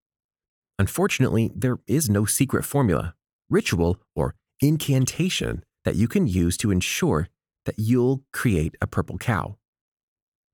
Unfortunately, 0.79 1.51
there 1.57 1.79
is 1.89 2.09
no 2.09 2.27
secret 2.27 2.65
formula, 2.65 3.16
ritual, 3.49 3.99
or 4.15 4.35
incantation 4.61 5.65
that 5.85 5.97
you 5.97 6.09
can 6.09 6.27
use 6.27 6.57
to 6.59 6.71
ensure 6.71 7.29
that 7.65 7.79
you'll 7.79 8.23
create 8.33 8.75
a 8.81 8.87
purple 8.87 9.19
cow. 9.19 9.57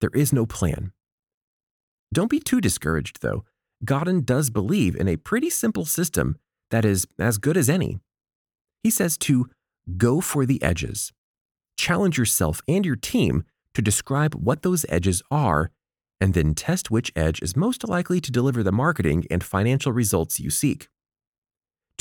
There 0.00 0.10
is 0.14 0.32
no 0.32 0.46
plan. 0.46 0.92
Don't 2.12 2.30
be 2.30 2.40
too 2.40 2.60
discouraged, 2.60 3.22
though. 3.22 3.44
Godin 3.84 4.22
does 4.24 4.50
believe 4.50 4.94
in 4.96 5.08
a 5.08 5.16
pretty 5.16 5.50
simple 5.50 5.84
system 5.84 6.36
that 6.70 6.84
is 6.84 7.06
as 7.18 7.38
good 7.38 7.56
as 7.56 7.68
any. 7.68 7.98
He 8.82 8.90
says 8.90 9.16
to 9.18 9.48
go 9.96 10.20
for 10.20 10.44
the 10.46 10.62
edges. 10.62 11.12
Challenge 11.76 12.18
yourself 12.18 12.60
and 12.68 12.84
your 12.84 12.96
team 12.96 13.44
to 13.74 13.82
describe 13.82 14.34
what 14.34 14.62
those 14.62 14.86
edges 14.88 15.22
are, 15.30 15.70
and 16.20 16.34
then 16.34 16.54
test 16.54 16.90
which 16.90 17.12
edge 17.16 17.40
is 17.42 17.56
most 17.56 17.88
likely 17.88 18.20
to 18.20 18.30
deliver 18.30 18.62
the 18.62 18.72
marketing 18.72 19.24
and 19.30 19.42
financial 19.42 19.92
results 19.92 20.38
you 20.38 20.50
seek. 20.50 20.88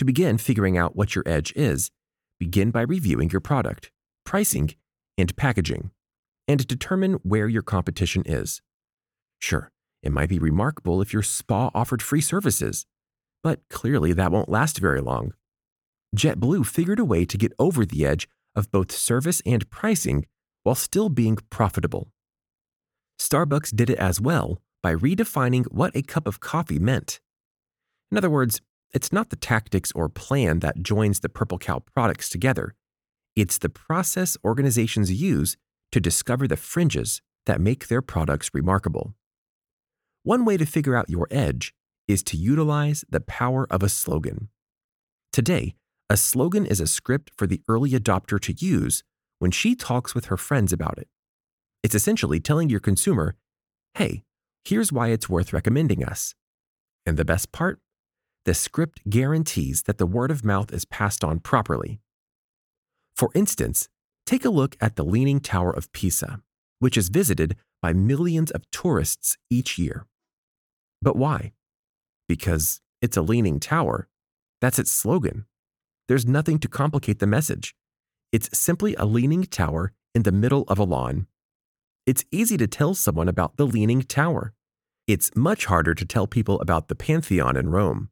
To 0.01 0.05
begin 0.05 0.39
figuring 0.39 0.79
out 0.79 0.96
what 0.96 1.13
your 1.13 1.24
edge 1.27 1.53
is, 1.55 1.91
begin 2.39 2.72
by 2.72 2.81
reviewing 2.81 3.29
your 3.29 3.39
product, 3.39 3.91
pricing, 4.25 4.74
and 5.15 5.36
packaging, 5.36 5.91
and 6.48 6.65
determine 6.65 7.20
where 7.22 7.48
your 7.48 7.62
competition 7.62 8.24
is. 8.25 8.63
Sure, 9.38 9.72
it 10.01 10.12
might 10.12 10.29
be 10.29 10.39
remarkable 10.39 11.03
if 11.03 11.13
your 11.13 11.22
spa 11.22 11.70
offered 11.75 12.01
free 12.01 12.20
services, 12.20 12.88
but 13.43 13.60
clearly 13.70 14.12
that 14.12 14.31
won't 14.31 14.50
last 14.50 14.79
very 14.79 15.01
long. 15.01 15.34
JetBlue 16.17 16.65
figured 16.65 16.98
a 16.98 17.05
way 17.05 17.24
to 17.24 17.38
get 17.38 17.53
over 17.60 17.86
the 17.86 18.03
edge 18.03 18.27
of 18.55 18.72
both 18.72 18.91
service 18.91 19.39
and 19.46 19.70
pricing 19.70 20.25
while 20.63 20.74
still 20.74 21.10
being 21.10 21.38
profitable. 21.51 22.12
Starbucks 23.20 23.75
did 23.75 23.91
it 23.91 24.00
as 24.00 24.20
well 24.20 24.63
by 24.81 24.96
redefining 24.96 25.65
what 25.72 25.96
a 25.96 26.01
cup 26.01 26.27
of 26.27 26.39
coffee 26.39 26.79
meant. 26.79 27.20
In 28.12 28.17
other 28.17 28.31
words, 28.31 28.62
it's 28.93 29.13
not 29.13 29.29
the 29.29 29.36
tactics 29.36 29.91
or 29.93 30.10
plan 30.10 30.60
that 30.60 30.83
joins 30.83 31.19
the 31.19 31.29
Purple 31.29 31.57
Cow 31.57 31.79
products 31.93 32.29
together. 32.29 32.75
It's 33.36 33.57
the 33.57 33.69
process 33.69 34.38
organizations 34.43 35.12
use 35.12 35.55
to 35.91 36.00
discover 36.00 36.48
the 36.48 36.57
fringes 36.57 37.21
that 37.45 37.62
make 37.62 37.88
their 37.88 38.01
products 38.01 38.51
remarkable. 38.53 39.13
One 40.24 40.45
way 40.45 40.57
to 40.57 40.65
figure 40.65 40.95
out 40.95 41.10
your 41.10 41.27
edge 41.31 41.74
is 42.07 42.24
to 42.24 42.38
utilize 42.38 43.05
the 43.10 43.21
power 43.21 43.65
of 43.69 43.81
a 43.81 43.89
slogan. 43.89 44.50
Today, 45.31 45.75
a 46.10 46.17
slogan 46.17 46.65
is 46.65 46.81
a 46.81 46.88
script 46.88 47.31
for 47.38 47.48
the 47.48 47.62
early 47.69 47.91
adopter 47.91 48.39
to 48.41 48.53
use 48.53 49.03
when 49.39 49.51
she 49.51 49.75
talks 49.75 50.13
with 50.13 50.25
her 50.25 50.38
friends 50.38 50.74
about 50.74 50.98
it. 50.98 51.07
It's 51.83 51.95
essentially 51.95 52.39
telling 52.39 52.69
your 52.69 52.81
consumer, 52.81 53.36
hey, 53.95 54.24
here's 54.65 54.91
why 54.91 55.07
it's 55.07 55.29
worth 55.29 55.53
recommending 55.53 56.03
us. 56.03 56.36
And 57.05 57.17
the 57.17 57.25
best 57.25 57.51
part? 57.51 57.79
The 58.45 58.53
script 58.53 59.01
guarantees 59.10 59.83
that 59.83 59.98
the 59.98 60.07
word 60.07 60.31
of 60.31 60.43
mouth 60.43 60.74
is 60.74 60.86
passed 60.86 61.24
on 61.24 61.39
properly. 61.39 62.00
For 63.15 63.29
instance, 63.36 63.88
take 64.25 64.45
a 64.45 64.50
look 64.50 64.75
at 64.81 64.95
the 64.95 65.03
Leaning 65.03 65.39
Tower 65.39 65.71
of 65.71 65.91
Pisa, 65.91 66.41
which 66.79 66.98
is 66.98 67.10
visited 67.10 67.55
by 67.81 67.93
millions 67.93 68.51
of 68.51 68.69
tourists 68.71 69.38
each 69.50 69.77
year. 69.77 70.07
But 71.01 71.15
why? 71.15 71.53
Because 72.27 72.81
it's 73.01 73.17
a 73.17 73.21
leaning 73.21 73.60
tower. 73.60 74.07
That's 74.60 74.79
its 74.79 74.91
slogan. 74.91 75.45
There's 76.07 76.25
nothing 76.25 76.60
to 76.60 76.67
complicate 76.67 77.19
the 77.19 77.27
message. 77.27 77.75
It's 78.31 78.55
simply 78.57 78.95
a 78.95 79.05
leaning 79.05 79.43
tower 79.43 79.93
in 80.13 80.24
the 80.24 80.31
middle 80.31 80.63
of 80.67 80.79
a 80.79 80.83
lawn. 80.83 81.27
It's 82.05 82.25
easy 82.31 82.57
to 82.57 82.67
tell 82.67 82.93
someone 82.93 83.27
about 83.27 83.57
the 83.57 83.65
Leaning 83.65 84.01
Tower. 84.03 84.53
It's 85.07 85.35
much 85.35 85.65
harder 85.65 85.94
to 85.96 86.05
tell 86.05 86.27
people 86.27 86.59
about 86.61 86.87
the 86.87 86.96
Pantheon 86.96 87.57
in 87.57 87.70
Rome. 87.70 88.09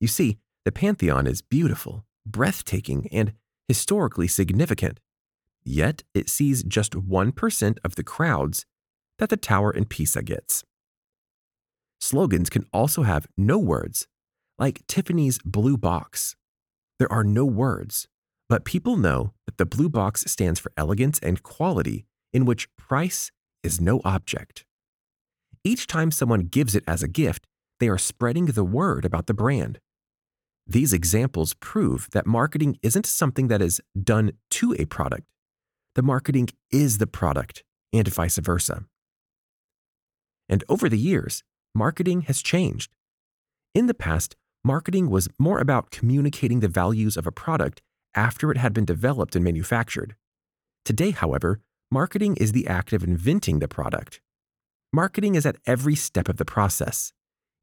You 0.00 0.08
see, 0.08 0.38
the 0.64 0.72
Pantheon 0.72 1.26
is 1.26 1.42
beautiful, 1.42 2.06
breathtaking, 2.26 3.08
and 3.12 3.34
historically 3.68 4.26
significant. 4.26 4.98
Yet 5.62 6.02
it 6.14 6.30
sees 6.30 6.62
just 6.62 6.92
1% 6.92 7.78
of 7.84 7.94
the 7.94 8.02
crowds 8.02 8.64
that 9.18 9.28
the 9.28 9.36
tower 9.36 9.70
in 9.70 9.84
Pisa 9.84 10.22
gets. 10.22 10.64
Slogans 12.00 12.48
can 12.48 12.64
also 12.72 13.02
have 13.02 13.26
no 13.36 13.58
words, 13.58 14.06
like 14.58 14.86
Tiffany's 14.86 15.38
blue 15.44 15.76
box. 15.76 16.34
There 16.98 17.12
are 17.12 17.24
no 17.24 17.44
words, 17.44 18.08
but 18.48 18.64
people 18.64 18.96
know 18.96 19.34
that 19.46 19.58
the 19.58 19.66
blue 19.66 19.90
box 19.90 20.24
stands 20.26 20.58
for 20.58 20.72
elegance 20.78 21.18
and 21.22 21.42
quality 21.42 22.06
in 22.32 22.46
which 22.46 22.74
price 22.76 23.30
is 23.62 23.80
no 23.80 24.00
object. 24.04 24.64
Each 25.62 25.86
time 25.86 26.10
someone 26.10 26.46
gives 26.46 26.74
it 26.74 26.84
as 26.86 27.02
a 27.02 27.08
gift, 27.08 27.46
they 27.80 27.88
are 27.88 27.98
spreading 27.98 28.46
the 28.46 28.64
word 28.64 29.04
about 29.04 29.26
the 29.26 29.34
brand. 29.34 29.78
These 30.70 30.92
examples 30.92 31.54
prove 31.54 32.08
that 32.12 32.26
marketing 32.26 32.78
isn't 32.82 33.04
something 33.04 33.48
that 33.48 33.60
is 33.60 33.80
done 34.02 34.32
to 34.52 34.74
a 34.78 34.86
product. 34.86 35.26
The 35.96 36.02
marketing 36.02 36.48
is 36.70 36.98
the 36.98 37.06
product, 37.06 37.64
and 37.92 38.08
vice 38.08 38.38
versa. 38.38 38.84
And 40.48 40.64
over 40.68 40.88
the 40.88 40.98
years, 40.98 41.42
marketing 41.74 42.22
has 42.22 42.40
changed. 42.40 42.90
In 43.74 43.86
the 43.86 43.94
past, 43.94 44.36
marketing 44.64 45.10
was 45.10 45.28
more 45.38 45.58
about 45.58 45.90
communicating 45.90 46.60
the 46.60 46.68
values 46.68 47.16
of 47.16 47.26
a 47.26 47.32
product 47.32 47.82
after 48.14 48.50
it 48.50 48.56
had 48.56 48.72
been 48.72 48.84
developed 48.84 49.34
and 49.36 49.44
manufactured. 49.44 50.14
Today, 50.84 51.10
however, 51.10 51.60
Marketing 51.92 52.36
is 52.36 52.52
the 52.52 52.68
act 52.68 52.92
of 52.92 53.02
inventing 53.02 53.58
the 53.58 53.66
product. 53.66 54.20
Marketing 54.92 55.34
is 55.34 55.44
at 55.44 55.56
every 55.66 55.96
step 55.96 56.28
of 56.28 56.36
the 56.36 56.44
process 56.44 57.12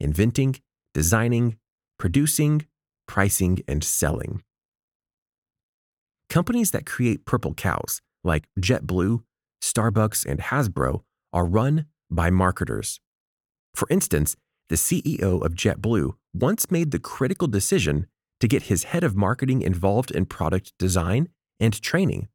inventing, 0.02 0.58
designing, 0.94 1.58
producing, 1.98 2.66
pricing, 3.08 3.60
and 3.68 3.84
selling. 3.84 4.44
Companies 6.30 6.72
that 6.72 6.86
create 6.86 7.26
purple 7.26 7.54
cows, 7.54 8.02
like 8.24 8.48
JetBlue, 8.60 9.24
Starbucks, 9.62 10.26
and 10.26 10.40
Hasbro, 10.40 11.02
are 11.34 11.46
run 11.46 11.86
by 12.12 12.30
marketers. 12.30 13.00
For 13.74 13.88
instance, 13.90 14.36
the 14.70 14.76
CEO 14.76 15.44
of 15.46 15.54
JetBlue 15.54 16.14
once 16.34 16.70
made 16.70 16.92
the 16.92 17.00
critical 17.00 17.48
decision 17.48 18.08
to 18.40 18.48
get 18.48 18.64
his 18.64 18.86
head 18.86 19.04
of 19.04 19.16
marketing 19.16 19.62
involved 19.62 20.12
in 20.12 20.26
product 20.26 20.74
design 20.78 21.30
and 21.60 21.82
training. 21.82 22.28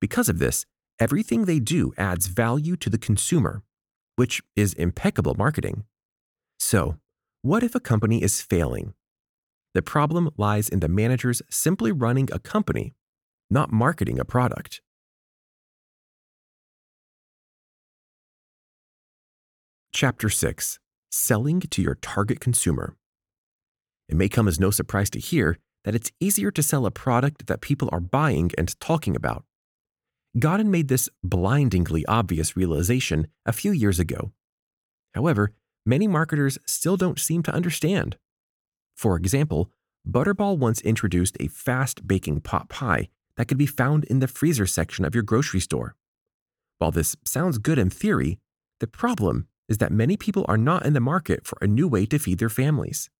Because 0.00 0.28
of 0.28 0.38
this, 0.38 0.66
everything 0.98 1.44
they 1.44 1.60
do 1.60 1.92
adds 1.96 2.26
value 2.26 2.76
to 2.76 2.90
the 2.90 2.98
consumer, 2.98 3.62
which 4.16 4.42
is 4.56 4.72
impeccable 4.74 5.34
marketing. 5.34 5.84
So, 6.58 6.96
what 7.42 7.62
if 7.62 7.74
a 7.74 7.80
company 7.80 8.22
is 8.22 8.40
failing? 8.40 8.94
The 9.76 9.82
problem 9.82 10.30
lies 10.38 10.70
in 10.70 10.80
the 10.80 10.88
managers 10.88 11.42
simply 11.50 11.92
running 11.92 12.30
a 12.32 12.38
company, 12.38 12.94
not 13.50 13.70
marketing 13.70 14.18
a 14.18 14.24
product. 14.24 14.80
Chapter 19.92 20.30
6 20.30 20.78
Selling 21.10 21.60
to 21.60 21.82
Your 21.82 21.96
Target 21.96 22.40
Consumer. 22.40 22.96
It 24.08 24.16
may 24.16 24.30
come 24.30 24.48
as 24.48 24.58
no 24.58 24.70
surprise 24.70 25.10
to 25.10 25.18
hear 25.18 25.58
that 25.84 25.94
it's 25.94 26.10
easier 26.20 26.50
to 26.52 26.62
sell 26.62 26.86
a 26.86 26.90
product 26.90 27.46
that 27.46 27.60
people 27.60 27.90
are 27.92 28.00
buying 28.00 28.52
and 28.56 28.80
talking 28.80 29.14
about 29.14 29.44
Godin 30.38 30.70
made 30.70 30.88
this 30.88 31.10
blindingly 31.22 32.06
obvious 32.06 32.56
realization 32.56 33.26
a 33.44 33.52
few 33.52 33.72
years 33.72 33.98
ago. 33.98 34.32
However, 35.12 35.52
many 35.84 36.08
marketers 36.08 36.56
still 36.64 36.96
don't 36.96 37.20
seem 37.20 37.42
to 37.42 37.52
understand. 37.52 38.16
For 38.96 39.16
example, 39.16 39.70
Butterball 40.08 40.56
once 40.56 40.80
introduced 40.80 41.36
a 41.38 41.48
fast 41.48 42.06
baking 42.08 42.40
pot 42.40 42.68
pie 42.68 43.08
that 43.36 43.46
could 43.46 43.58
be 43.58 43.66
found 43.66 44.04
in 44.04 44.20
the 44.20 44.28
freezer 44.28 44.66
section 44.66 45.04
of 45.04 45.14
your 45.14 45.22
grocery 45.22 45.60
store. 45.60 45.94
While 46.78 46.92
this 46.92 47.16
sounds 47.24 47.58
good 47.58 47.78
in 47.78 47.90
theory, 47.90 48.38
the 48.80 48.86
problem 48.86 49.48
is 49.68 49.78
that 49.78 49.92
many 49.92 50.16
people 50.16 50.44
are 50.48 50.56
not 50.56 50.86
in 50.86 50.92
the 50.92 51.00
market 51.00 51.46
for 51.46 51.58
a 51.60 51.66
new 51.66 51.88
way 51.88 52.06
to 52.06 52.18
feed 52.18 52.38
their 52.38 52.48
families. 52.48 53.10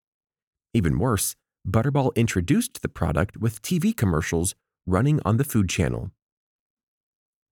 Even 0.73 0.99
worse, 0.99 1.35
Butterball 1.69 2.15
introduced 2.15 2.83
the 2.83 2.89
product 2.89 3.37
with 3.37 3.63
TV 3.63 3.95
commercials 3.97 4.55
running 4.87 5.21
on 5.25 5.37
the 5.37 5.45
Food 5.45 5.69
Channel. 5.69 6.11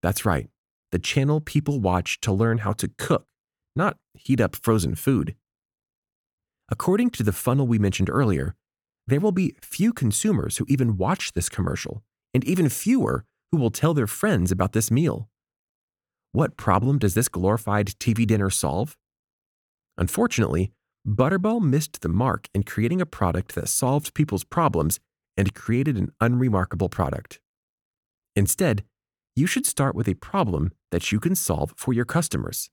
That's 0.01 0.25
right, 0.25 0.49
the 0.91 0.99
channel 0.99 1.41
people 1.41 1.79
watch 1.79 2.21
to 2.21 2.31
learn 2.31 2.59
how 2.59 2.73
to 2.73 2.89
cook, 2.97 3.25
not 3.75 3.97
heat 4.13 4.39
up 4.39 4.55
frozen 4.55 4.95
food. 4.95 5.35
According 6.69 7.11
to 7.11 7.23
the 7.23 7.31
funnel 7.31 7.67
we 7.67 7.77
mentioned 7.77 8.09
earlier, 8.09 8.55
there 9.07 9.19
will 9.19 9.31
be 9.31 9.55
few 9.61 9.93
consumers 9.93 10.57
who 10.57 10.65
even 10.67 10.97
watch 10.97 11.33
this 11.33 11.49
commercial, 11.49 12.03
and 12.33 12.43
even 12.43 12.69
fewer 12.69 13.25
who 13.51 13.57
will 13.57 13.69
tell 13.69 13.93
their 13.93 14.07
friends 14.07 14.51
about 14.51 14.73
this 14.73 14.89
meal. 14.89 15.29
What 16.31 16.57
problem 16.57 16.97
does 16.97 17.13
this 17.13 17.29
glorified 17.29 17.87
TV 17.99 18.25
dinner 18.25 18.49
solve? 18.49 18.97
Unfortunately, 19.97 20.71
Butterball 21.07 21.61
missed 21.61 22.01
the 22.01 22.09
mark 22.09 22.49
in 22.53 22.63
creating 22.63 22.99
a 22.99 23.05
product 23.05 23.53
that 23.53 23.69
solved 23.69 24.15
people's 24.15 24.43
problems 24.43 24.99
and 25.37 25.53
created 25.53 25.97
an 25.97 26.11
unremarkable 26.19 26.89
product. 26.89 27.39
Instead, 28.35 28.83
you 29.35 29.45
should 29.45 29.65
start 29.65 29.95
with 29.95 30.07
a 30.07 30.15
problem 30.15 30.71
that 30.91 31.11
you 31.11 31.19
can 31.19 31.35
solve 31.35 31.73
for 31.77 31.93
your 31.93 32.05
customers. 32.05 32.69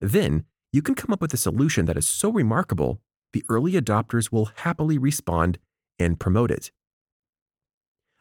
Then, 0.00 0.44
you 0.72 0.80
can 0.80 0.94
come 0.94 1.12
up 1.12 1.20
with 1.20 1.34
a 1.34 1.38
solution 1.38 1.86
that 1.86 1.96
is 1.96 2.08
so 2.08 2.30
remarkable, 2.30 3.00
the 3.32 3.44
early 3.48 3.72
adopters 3.72 4.30
will 4.30 4.50
happily 4.56 4.98
respond 4.98 5.58
and 5.98 6.20
promote 6.20 6.50
it. 6.50 6.70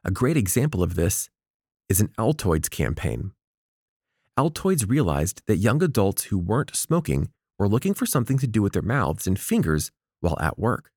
A 0.04 0.12
great 0.12 0.38
example 0.38 0.82
of 0.82 0.96
this 0.96 1.30
is 1.90 2.02
an 2.02 2.10
Altoids 2.18 2.70
campaign. 2.70 3.32
Altoids 4.38 4.90
realized 4.90 5.44
that 5.46 5.58
young 5.58 5.84
adults 5.84 6.26
who 6.26 6.38
weren't 6.38 6.76
smoking 6.76 7.30
were 7.60 7.68
looking 7.68 7.94
for 7.94 8.06
something 8.06 8.38
to 8.40 8.48
do 8.48 8.62
with 8.62 8.74
their 8.74 8.82
mouths 8.82 9.28
and 9.28 9.40
fingers 9.40 9.92
while 10.22 10.38
at 10.40 10.58
work. 10.58 10.92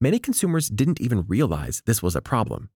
Many 0.00 0.18
consumers 0.18 0.68
didn't 0.68 1.00
even 1.00 1.26
realize 1.26 1.82
this 1.86 2.02
was 2.02 2.14
a 2.14 2.20
problem. 2.20 2.70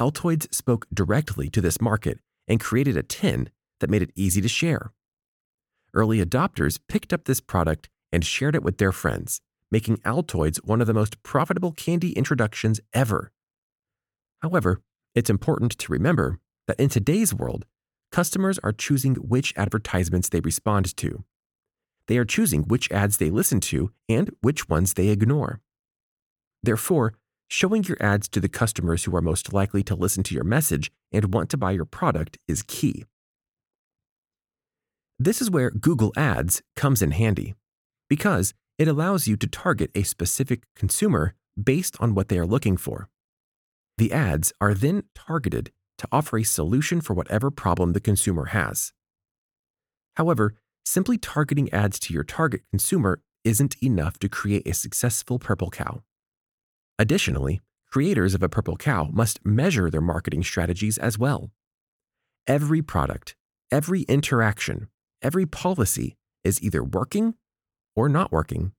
Altoids 0.00 0.52
spoke 0.52 0.86
directly 0.92 1.48
to 1.50 1.60
this 1.60 1.80
market 1.80 2.18
and 2.48 2.58
created 2.58 2.96
a 2.96 3.02
tin 3.02 3.48
that 3.80 3.88
made 3.88 4.02
it 4.02 4.10
easy 4.16 4.40
to 4.40 4.48
share. 4.48 4.92
Early 5.94 6.22
adopters 6.22 6.80
picked 6.88 7.12
up 7.12 7.24
this 7.24 7.40
product 7.40 7.88
and 8.14 8.24
shared 8.24 8.54
it 8.54 8.62
with 8.62 8.78
their 8.78 8.92
friends, 8.92 9.40
making 9.72 9.96
Altoids 9.98 10.64
one 10.64 10.80
of 10.80 10.86
the 10.86 10.94
most 10.94 11.20
profitable 11.24 11.72
candy 11.72 12.12
introductions 12.12 12.80
ever. 12.92 13.32
However, 14.40 14.80
it's 15.16 15.28
important 15.28 15.76
to 15.78 15.92
remember 15.92 16.38
that 16.68 16.78
in 16.78 16.88
today's 16.88 17.34
world, 17.34 17.66
customers 18.12 18.60
are 18.60 18.72
choosing 18.72 19.16
which 19.16 19.52
advertisements 19.56 20.28
they 20.28 20.38
respond 20.38 20.96
to. 20.98 21.24
They 22.06 22.16
are 22.16 22.24
choosing 22.24 22.62
which 22.62 22.88
ads 22.92 23.16
they 23.16 23.30
listen 23.30 23.58
to 23.62 23.90
and 24.08 24.30
which 24.42 24.68
ones 24.68 24.94
they 24.94 25.08
ignore. 25.08 25.60
Therefore, 26.62 27.14
showing 27.48 27.82
your 27.82 27.96
ads 28.00 28.28
to 28.28 28.38
the 28.38 28.48
customers 28.48 29.04
who 29.04 29.16
are 29.16 29.22
most 29.22 29.52
likely 29.52 29.82
to 29.82 29.96
listen 29.96 30.22
to 30.24 30.34
your 30.36 30.44
message 30.44 30.92
and 31.10 31.34
want 31.34 31.50
to 31.50 31.56
buy 31.56 31.72
your 31.72 31.84
product 31.84 32.38
is 32.46 32.62
key. 32.62 33.06
This 35.18 35.42
is 35.42 35.50
where 35.50 35.70
Google 35.70 36.12
Ads 36.16 36.62
comes 36.76 37.02
in 37.02 37.10
handy 37.10 37.54
because 38.14 38.54
it 38.78 38.86
allows 38.86 39.26
you 39.26 39.36
to 39.36 39.48
target 39.48 39.90
a 39.92 40.04
specific 40.04 40.60
consumer 40.76 41.34
based 41.60 41.96
on 41.98 42.14
what 42.14 42.28
they 42.28 42.38
are 42.38 42.46
looking 42.46 42.76
for. 42.76 43.08
The 43.98 44.12
ads 44.12 44.52
are 44.60 44.72
then 44.72 45.02
targeted 45.16 45.72
to 45.98 46.06
offer 46.12 46.38
a 46.38 46.44
solution 46.44 47.00
for 47.00 47.12
whatever 47.12 47.50
problem 47.50 47.92
the 47.92 48.06
consumer 48.08 48.44
has. 48.58 48.92
However, 50.14 50.54
simply 50.84 51.18
targeting 51.18 51.72
ads 51.72 51.98
to 52.04 52.14
your 52.14 52.22
target 52.22 52.60
consumer 52.70 53.20
isn't 53.42 53.74
enough 53.82 54.16
to 54.20 54.28
create 54.28 54.64
a 54.64 54.74
successful 54.74 55.40
Purple 55.40 55.70
Cow. 55.70 56.04
Additionally, 57.00 57.60
creators 57.90 58.32
of 58.32 58.44
a 58.44 58.48
Purple 58.48 58.76
Cow 58.76 59.08
must 59.12 59.44
measure 59.44 59.90
their 59.90 60.00
marketing 60.00 60.44
strategies 60.44 60.98
as 60.98 61.18
well. 61.18 61.50
Every 62.46 62.80
product, 62.80 63.34
every 63.72 64.02
interaction, 64.02 64.86
every 65.20 65.46
policy 65.46 66.14
is 66.44 66.62
either 66.62 66.84
working 66.84 67.34
or 67.96 68.08
not 68.08 68.32
working. 68.32 68.72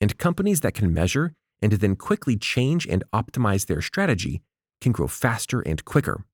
And 0.00 0.18
companies 0.18 0.60
that 0.60 0.74
can 0.74 0.92
measure 0.92 1.34
and 1.60 1.72
then 1.72 1.96
quickly 1.96 2.36
change 2.36 2.86
and 2.86 3.04
optimize 3.12 3.66
their 3.66 3.82
strategy 3.82 4.42
can 4.80 4.92
grow 4.92 5.08
faster 5.08 5.60
and 5.60 5.84
quicker. 5.84 6.24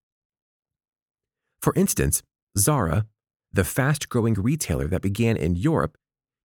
For 1.61 1.73
instance, 1.77 2.23
Zara, 2.59 3.07
the 3.53 3.65
fast 3.65 4.09
growing 4.09 4.35
retailer 4.35 4.87
that 4.89 5.01
began 5.01 5.37
in 5.37 5.57
Europe, 5.57 5.97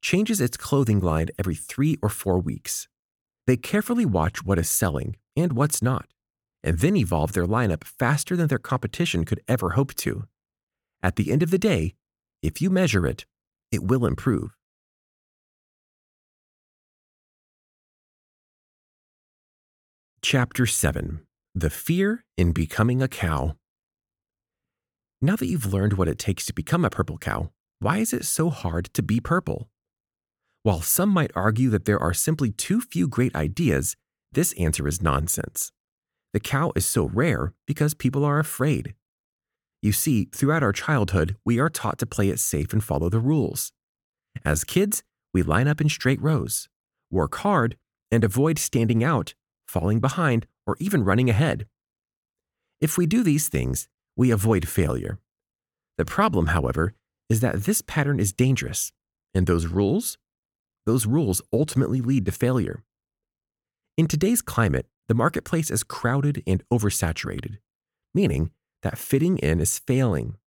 changes 0.02 0.40
its 0.40 0.56
clothing 0.56 1.00
line 1.00 1.28
every 1.38 1.56
three 1.56 1.98
or 2.02 2.10
four 2.10 2.40
weeks. 2.40 2.88
They 3.46 3.58
carefully 3.58 4.06
watch 4.06 4.46
what 4.46 4.60
is 4.60 4.70
selling 4.70 5.18
and 5.36 5.54
what's 5.54 5.82
not, 5.82 6.08
and 6.64 6.80
then 6.80 6.96
evolve 6.96 7.34
their 7.34 7.46
lineup 7.46 7.84
faster 7.84 8.36
than 8.36 8.48
their 8.48 8.60
competition 8.60 9.26
could 9.26 9.42
ever 9.48 9.72
hope 9.72 9.94
to. 9.96 10.26
At 11.04 11.16
the 11.16 11.32
end 11.32 11.44
of 11.44 11.52
the 11.52 11.58
day, 11.58 11.96
if 12.42 12.62
you 12.62 12.70
measure 12.70 13.06
it, 13.06 13.26
it 13.72 13.84
will 13.84 14.06
improve. 14.06 14.56
Chapter 20.22 20.66
7 20.66 21.22
The 21.56 21.70
Fear 21.70 22.26
in 22.38 22.52
Becoming 22.52 23.02
a 23.02 23.08
Cow. 23.08 23.56
Now 25.22 25.38
that 25.38 25.48
you've 25.48 25.72
learned 25.72 25.94
what 25.94 26.10
it 26.10 26.20
takes 26.20 26.46
to 26.48 26.54
become 26.54 26.84
a 26.84 26.90
purple 26.90 27.18
cow, 27.18 27.52
why 27.80 28.00
is 28.00 28.12
it 28.12 28.26
so 28.26 28.50
hard 28.50 28.94
to 28.96 29.02
be 29.02 29.22
purple? 29.22 29.70
While 30.64 30.82
some 30.82 31.08
might 31.08 31.32
argue 31.36 31.70
that 31.70 31.86
there 31.86 31.98
are 31.98 32.14
simply 32.14 32.52
too 32.52 32.82
few 32.82 33.08
great 33.08 33.34
ideas, 33.34 33.96
this 34.34 34.52
answer 34.54 34.90
is 34.90 35.02
nonsense. 35.02 35.72
The 36.34 36.42
cow 36.42 36.74
is 36.76 36.86
so 36.86 37.06
rare 37.06 37.54
because 37.66 37.94
people 37.94 38.26
are 38.26 38.40
afraid. 38.40 38.96
You 39.82 39.94
see, 39.94 40.26
throughout 40.36 40.64
our 40.64 40.74
childhood, 40.74 41.38
we 41.46 41.60
are 41.60 41.70
taught 41.70 41.98
to 42.00 42.06
play 42.06 42.28
it 42.28 42.42
safe 42.42 42.74
and 42.74 42.84
follow 42.84 43.08
the 43.08 43.20
rules. 43.22 43.72
As 44.44 44.66
kids, 44.66 45.02
we 45.34 45.44
line 45.44 45.70
up 45.70 45.80
in 45.80 45.88
straight 45.88 46.22
rows, 46.22 46.68
work 47.10 47.36
hard, 47.36 47.78
and 48.12 48.26
avoid 48.26 48.60
standing 48.60 49.02
out, 49.02 49.34
falling 49.70 50.00
behind, 50.00 50.48
or 50.66 50.76
even 50.80 51.04
running 51.04 51.30
ahead. 51.30 51.68
If 52.82 52.98
we 52.98 53.06
do 53.06 53.24
these 53.24 53.50
things, 53.50 53.88
we 54.16 54.32
avoid 54.32 54.68
failure. 54.68 55.20
The 55.98 56.06
problem, 56.06 56.48
however, 56.48 56.94
is 57.30 57.42
that 57.42 57.64
this 57.64 57.82
pattern 57.82 58.20
is 58.20 58.34
dangerous, 58.34 58.92
and 59.34 59.46
those 59.46 59.68
rules 59.68 60.18
those 60.86 61.06
rules 61.06 61.40
ultimately 61.54 62.02
lead 62.02 62.26
to 62.26 62.32
failure. 62.32 62.84
In 63.96 64.08
today's 64.08 64.42
climate, 64.42 64.88
the 65.08 65.14
marketplace 65.14 65.70
is 65.70 65.84
crowded 65.84 66.42
and 66.48 66.64
oversaturated, 66.74 67.58
meaning 68.12 68.50
that 68.82 68.98
fitting 68.98 69.38
in 69.38 69.60
is 69.60 69.78
failing. 69.78 70.38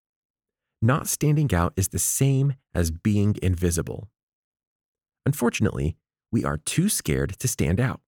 Not 0.81 1.07
standing 1.07 1.55
out 1.55 1.75
is 1.77 1.89
the 1.89 2.01
same 2.01 2.55
as 2.75 2.91
being 2.91 3.37
invisible. 3.41 4.09
Unfortunately, 5.25 5.97
we 6.33 6.45
are 6.45 6.57
too 6.57 6.89
scared 6.89 7.39
to 7.39 7.47
stand 7.47 7.79
out. 7.79 8.01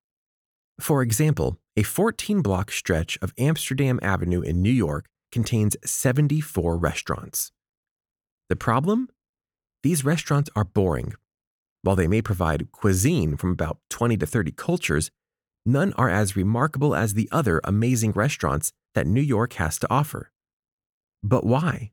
For 0.81 1.03
example, 1.03 1.59
a 1.77 1.83
14 1.83 2.43
block 2.43 2.71
stretch 2.71 3.19
of 3.23 3.33
Amsterdam 3.39 3.99
Avenue 4.03 4.41
in 4.41 4.63
New 4.63 4.71
York 4.71 5.07
contains 5.33 5.77
74 5.85 6.77
restaurants. 6.77 7.53
The 8.49 8.57
problem? 8.57 9.09
These 9.83 10.05
restaurants 10.05 10.51
are 10.57 10.65
boring 10.65 11.15
while 11.85 11.97
they 11.97 12.09
may 12.09 12.23
provide 12.23 12.73
cuisine 12.73 13.37
from 13.37 13.51
about 13.51 13.79
20 13.91 14.17
to 14.17 14.27
30 14.27 14.53
cultures, 14.53 15.11
none 15.67 15.93
are 15.93 16.09
as 16.09 16.35
remarkable 16.35 16.95
as 16.95 17.13
the 17.13 17.29
other 17.31 17.61
amazing 17.63 18.13
restaurants 18.13 18.73
that 18.95 19.07
New 19.07 19.21
York 19.21 19.53
has 19.55 19.79
to 19.79 19.87
offer. 19.91 20.31
But 21.23 21.45
why? 21.45 21.93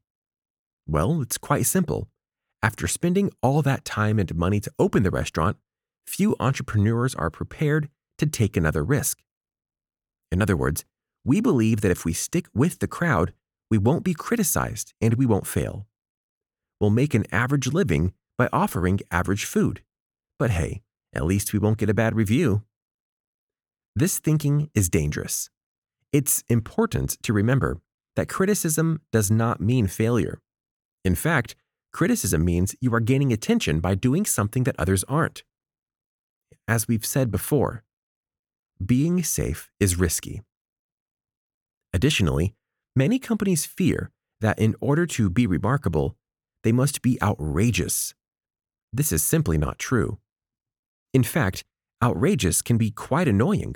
Well, 0.87 1.21
it's 1.21 1.37
quite 1.37 1.65
simple. 1.65 2.07
After 2.63 2.87
spending 2.87 3.31
all 3.43 3.61
that 3.63 3.83
time 3.83 4.17
and 4.17 4.33
money 4.33 4.61
to 4.61 4.71
open 4.79 5.03
the 5.03 5.11
restaurant, 5.11 5.57
few 6.07 6.37
entrepreneurs 6.39 7.13
are 7.13 7.29
prepared 7.29 7.89
to 8.21 8.27
take 8.27 8.55
another 8.55 8.83
risk. 8.83 9.19
In 10.31 10.43
other 10.43 10.55
words, 10.55 10.85
we 11.25 11.41
believe 11.41 11.81
that 11.81 11.91
if 11.91 12.05
we 12.05 12.13
stick 12.13 12.45
with 12.53 12.77
the 12.77 12.87
crowd, 12.87 13.33
we 13.71 13.79
won't 13.79 14.03
be 14.03 14.13
criticized 14.13 14.93
and 15.01 15.15
we 15.15 15.25
won't 15.25 15.47
fail. 15.47 15.87
We'll 16.79 16.91
make 16.91 17.15
an 17.15 17.25
average 17.31 17.67
living 17.73 18.13
by 18.37 18.47
offering 18.53 18.99
average 19.09 19.45
food. 19.45 19.81
But 20.37 20.51
hey, 20.51 20.83
at 21.13 21.25
least 21.25 21.51
we 21.51 21.57
won't 21.59 21.79
get 21.79 21.89
a 21.89 21.95
bad 21.95 22.15
review. 22.15 22.63
This 23.95 24.19
thinking 24.19 24.69
is 24.75 24.87
dangerous. 24.87 25.49
It's 26.13 26.43
important 26.47 27.17
to 27.23 27.33
remember 27.33 27.81
that 28.15 28.29
criticism 28.29 29.01
does 29.11 29.31
not 29.31 29.61
mean 29.61 29.87
failure. 29.87 30.41
In 31.03 31.15
fact, 31.15 31.55
criticism 31.91 32.45
means 32.45 32.75
you 32.79 32.93
are 32.93 32.99
gaining 32.99 33.33
attention 33.33 33.79
by 33.79 33.95
doing 33.95 34.25
something 34.25 34.63
that 34.65 34.75
others 34.77 35.03
aren't. 35.05 35.43
As 36.67 36.87
we've 36.87 37.05
said 37.05 37.31
before, 37.31 37.83
being 38.85 39.23
safe 39.23 39.69
is 39.79 39.97
risky. 39.97 40.41
Additionally, 41.93 42.55
many 42.95 43.19
companies 43.19 43.65
fear 43.65 44.11
that 44.39 44.59
in 44.59 44.75
order 44.81 45.05
to 45.05 45.29
be 45.29 45.45
remarkable, 45.45 46.15
they 46.63 46.71
must 46.71 47.01
be 47.01 47.21
outrageous 47.21 48.13
this 48.93 49.11
is 49.11 49.23
simply 49.23 49.57
not 49.57 49.79
true. 49.79 50.19
In 51.13 51.23
fact, 51.23 51.63
outrageous 52.03 52.61
can 52.61 52.77
be 52.77 52.91
quite 52.91 53.27
annoying. 53.27 53.75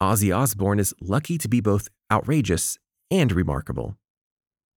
Ozzy 0.00 0.36
Osbourne 0.36 0.78
is 0.78 0.94
lucky 1.00 1.38
to 1.38 1.48
be 1.48 1.60
both 1.60 1.88
outrageous 2.12 2.78
and 3.10 3.32
remarkable. 3.32 3.96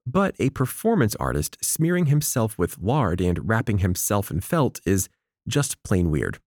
But 0.08 0.36
a 0.40 0.50
performance 0.50 1.16
artist 1.18 1.58
smearing 1.64 2.08
himself 2.08 2.58
with 2.58 2.80
lard 2.80 3.22
and 3.22 3.48
wrapping 3.48 3.80
himself 3.80 4.32
in 4.32 4.42
felt 4.42 4.80
is 4.86 5.10
just 5.48 5.84
plain 5.84 6.10
weird. 6.10 6.40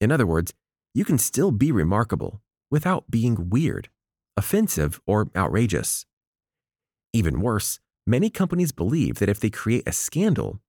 In 0.00 0.12
other 0.12 0.26
words, 0.26 0.52
you 0.94 1.04
can 1.04 1.18
still 1.18 1.50
be 1.50 1.72
remarkable 1.72 2.42
without 2.70 3.10
being 3.10 3.50
weird, 3.50 3.88
offensive, 4.36 5.00
or 5.06 5.30
outrageous. 5.36 6.06
Even 7.12 7.40
worse, 7.40 7.80
many 8.06 8.30
companies 8.30 8.72
believe 8.72 9.18
that 9.18 9.28
if 9.28 9.40
they 9.40 9.50
create 9.50 9.82
a 9.86 9.92
scandal, 9.92 10.60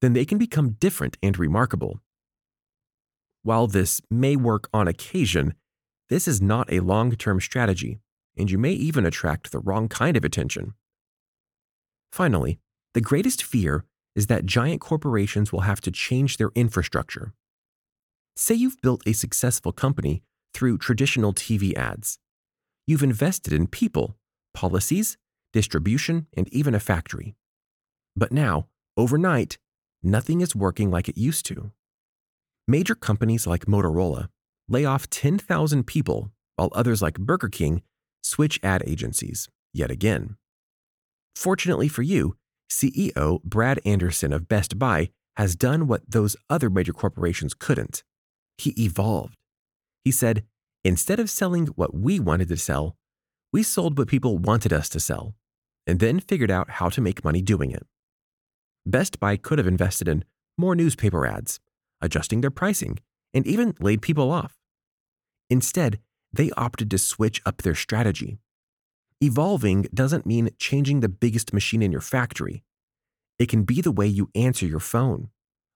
then 0.00 0.12
they 0.12 0.24
can 0.24 0.38
become 0.38 0.76
different 0.78 1.16
and 1.22 1.38
remarkable. 1.38 2.00
While 3.42 3.66
this 3.66 4.00
may 4.10 4.36
work 4.36 4.68
on 4.74 4.88
occasion, 4.88 5.54
this 6.08 6.28
is 6.28 6.42
not 6.42 6.72
a 6.72 6.80
long 6.80 7.12
term 7.12 7.40
strategy, 7.40 7.98
and 8.36 8.50
you 8.50 8.58
may 8.58 8.72
even 8.72 9.06
attract 9.06 9.50
the 9.50 9.58
wrong 9.58 9.88
kind 9.88 10.16
of 10.16 10.24
attention. 10.24 10.74
Finally, 12.12 12.58
the 12.94 13.00
greatest 13.00 13.42
fear 13.42 13.84
is 14.14 14.26
that 14.26 14.46
giant 14.46 14.80
corporations 14.80 15.52
will 15.52 15.60
have 15.60 15.80
to 15.82 15.90
change 15.90 16.36
their 16.36 16.50
infrastructure. 16.54 17.34
Say 18.38 18.54
you've 18.54 18.80
built 18.82 19.02
a 19.06 19.14
successful 19.14 19.72
company 19.72 20.22
through 20.52 20.76
traditional 20.78 21.32
TV 21.32 21.74
ads. 21.74 22.18
You've 22.86 23.02
invested 23.02 23.52
in 23.52 23.66
people, 23.66 24.16
policies, 24.52 25.16
distribution, 25.54 26.26
and 26.36 26.46
even 26.52 26.74
a 26.74 26.80
factory. 26.80 27.34
But 28.14 28.32
now, 28.32 28.66
overnight, 28.96 29.56
nothing 30.02 30.42
is 30.42 30.54
working 30.54 30.90
like 30.90 31.08
it 31.08 31.16
used 31.16 31.46
to. 31.46 31.72
Major 32.68 32.94
companies 32.94 33.46
like 33.46 33.64
Motorola 33.64 34.28
lay 34.68 34.84
off 34.84 35.08
10,000 35.08 35.86
people, 35.86 36.30
while 36.56 36.70
others 36.72 37.00
like 37.00 37.18
Burger 37.18 37.48
King 37.48 37.82
switch 38.22 38.60
ad 38.62 38.82
agencies 38.86 39.48
yet 39.72 39.90
again. 39.90 40.36
Fortunately 41.34 41.88
for 41.88 42.02
you, 42.02 42.36
CEO 42.70 43.42
Brad 43.44 43.80
Anderson 43.86 44.32
of 44.32 44.48
Best 44.48 44.78
Buy 44.78 45.10
has 45.36 45.54
done 45.56 45.86
what 45.86 46.10
those 46.10 46.36
other 46.50 46.68
major 46.68 46.92
corporations 46.92 47.54
couldn't. 47.54 48.02
He 48.58 48.70
evolved. 48.82 49.36
He 50.04 50.10
said, 50.10 50.44
instead 50.84 51.20
of 51.20 51.30
selling 51.30 51.66
what 51.68 51.94
we 51.94 52.20
wanted 52.20 52.48
to 52.48 52.56
sell, 52.56 52.96
we 53.52 53.62
sold 53.62 53.98
what 53.98 54.08
people 54.08 54.38
wanted 54.38 54.72
us 54.72 54.88
to 54.90 55.00
sell, 55.00 55.34
and 55.86 56.00
then 56.00 56.20
figured 56.20 56.50
out 56.50 56.70
how 56.70 56.88
to 56.90 57.00
make 57.00 57.24
money 57.24 57.42
doing 57.42 57.70
it. 57.70 57.86
Best 58.84 59.18
Buy 59.18 59.36
could 59.36 59.58
have 59.58 59.66
invested 59.66 60.08
in 60.08 60.24
more 60.56 60.74
newspaper 60.74 61.26
ads, 61.26 61.60
adjusting 62.00 62.40
their 62.40 62.50
pricing, 62.50 62.98
and 63.34 63.46
even 63.46 63.74
laid 63.80 64.00
people 64.00 64.30
off. 64.30 64.56
Instead, 65.50 65.98
they 66.32 66.50
opted 66.56 66.90
to 66.90 66.98
switch 66.98 67.40
up 67.44 67.62
their 67.62 67.74
strategy. 67.74 68.38
Evolving 69.20 69.88
doesn't 69.94 70.26
mean 70.26 70.50
changing 70.58 71.00
the 71.00 71.08
biggest 71.08 71.52
machine 71.52 71.82
in 71.82 71.92
your 71.92 72.00
factory. 72.00 72.62
It 73.38 73.48
can 73.48 73.64
be 73.64 73.80
the 73.80 73.92
way 73.92 74.06
you 74.06 74.28
answer 74.34 74.66
your 74.66 74.80
phone, 74.80 75.30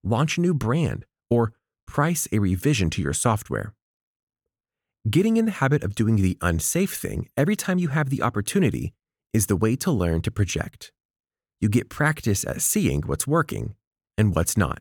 launch 0.05 0.39
a 0.39 0.41
new 0.41 0.55
brand, 0.55 1.05
or 1.31 1.53
price 1.91 2.29
a 2.31 2.39
revision 2.39 2.89
to 2.91 3.03
your 3.03 3.13
software. 3.13 3.75
Getting 5.11 5.37
in 5.37 5.47
the 5.47 5.59
habit 5.63 5.83
of 5.83 5.97
doing 5.97 6.17
the 6.17 6.39
unsafe 6.41 6.95
thing 6.95 7.29
every 7.37 7.57
time 7.57 7.79
you 7.79 7.89
have 7.89 8.11
the 8.11 8.23
opportunity 8.23 8.95
is 9.33 9.47
the 9.47 9.57
way 9.57 9.75
to 9.77 9.91
learn 9.91 10.23
to 10.23 10.31
project. 10.31 10.93
You 11.61 11.69
get 11.69 11.91
practice 11.91 12.45
at 12.45 12.63
seeing 12.63 13.03
what's 13.03 13.27
working 13.27 13.75
and 14.17 14.37
what's 14.37 14.57
not. 14.57 14.79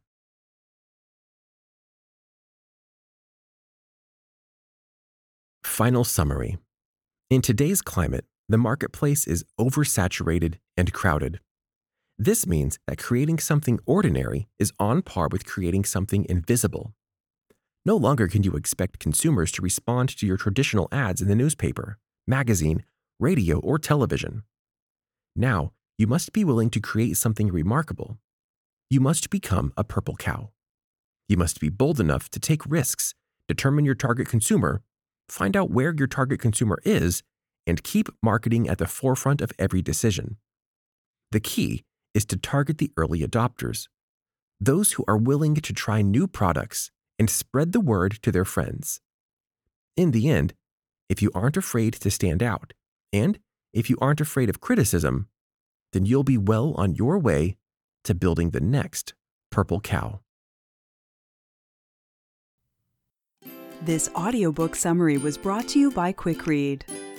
Final 5.63 6.03
summary 6.03 6.57
In 7.31 7.41
today's 7.41 7.81
climate, 7.81 8.25
the 8.47 8.57
marketplace 8.57 9.25
is 9.25 9.45
oversaturated 9.59 10.55
and 10.77 10.93
crowded. 10.93 11.39
This 12.21 12.45
means 12.45 12.77
that 12.85 12.97
creating 12.97 13.39
something 13.39 13.79
ordinary 13.85 14.49
is 14.59 14.73
on 14.77 15.01
par 15.01 15.29
with 15.31 15.45
creating 15.45 15.85
something 15.85 16.25
invisible. 16.27 16.93
No 17.85 17.95
longer 17.95 18.27
can 18.27 18.43
you 18.43 18.53
expect 18.53 18.99
consumers 18.99 19.51
to 19.53 19.61
respond 19.61 20.09
to 20.17 20.27
your 20.27 20.37
traditional 20.37 20.89
ads 20.91 21.21
in 21.21 21.29
the 21.29 21.35
newspaper, 21.35 21.97
magazine, 22.27 22.83
radio, 23.19 23.59
or 23.59 23.79
television. 23.79 24.43
Now, 25.35 25.71
you 25.97 26.05
must 26.05 26.33
be 26.33 26.43
willing 26.43 26.69
to 26.71 26.79
create 26.79 27.15
something 27.17 27.51
remarkable. 27.51 28.17
You 28.89 28.99
must 28.99 29.29
become 29.29 29.71
a 29.77 29.83
purple 29.83 30.15
cow. 30.15 30.49
You 31.27 31.37
must 31.37 31.59
be 31.59 31.69
bold 31.69 31.99
enough 31.99 32.29
to 32.31 32.39
take 32.39 32.65
risks, 32.65 33.15
determine 33.47 33.85
your 33.85 33.95
target 33.95 34.27
consumer, 34.27 34.81
find 35.29 35.55
out 35.55 35.69
where 35.69 35.93
your 35.95 36.07
target 36.07 36.39
consumer 36.39 36.79
is, 36.83 37.23
and 37.65 37.83
keep 37.83 38.09
marketing 38.21 38.67
at 38.67 38.77
the 38.77 38.87
forefront 38.87 39.41
of 39.41 39.51
every 39.59 39.81
decision. 39.81 40.37
The 41.31 41.39
key 41.39 41.83
is 42.13 42.25
to 42.25 42.37
target 42.37 42.79
the 42.79 42.91
early 42.97 43.21
adopters, 43.21 43.87
those 44.59 44.93
who 44.93 45.05
are 45.07 45.17
willing 45.17 45.55
to 45.55 45.73
try 45.73 46.01
new 46.01 46.27
products 46.27 46.91
and 47.19 47.29
spread 47.29 47.73
the 47.73 47.81
word 47.81 48.17
to 48.23 48.31
their 48.31 48.45
friends. 48.45 49.01
In 49.95 50.11
the 50.11 50.29
end, 50.29 50.53
if 51.09 51.21
you 51.21 51.29
aren't 51.35 51.57
afraid 51.57 51.93
to 51.93 52.09
stand 52.09 52.41
out, 52.41 52.73
and 53.11 53.37
if 53.73 53.89
you 53.89 53.97
aren't 53.99 54.21
afraid 54.21 54.49
of 54.49 54.61
criticism, 54.61 55.27
then 55.91 56.05
you'll 56.05 56.23
be 56.23 56.37
well 56.37 56.73
on 56.75 56.95
your 56.95 57.19
way 57.19 57.57
to 58.05 58.15
building 58.15 58.51
the 58.51 58.61
next 58.61 59.13
purple 59.51 59.81
cow. 59.81 60.21
This 63.81 64.09
audiobook 64.15 64.75
summary 64.75 65.17
was 65.17 65.37
brought 65.37 65.67
to 65.69 65.79
you 65.79 65.91
by 65.91 66.13
QuickRead. 66.13 66.81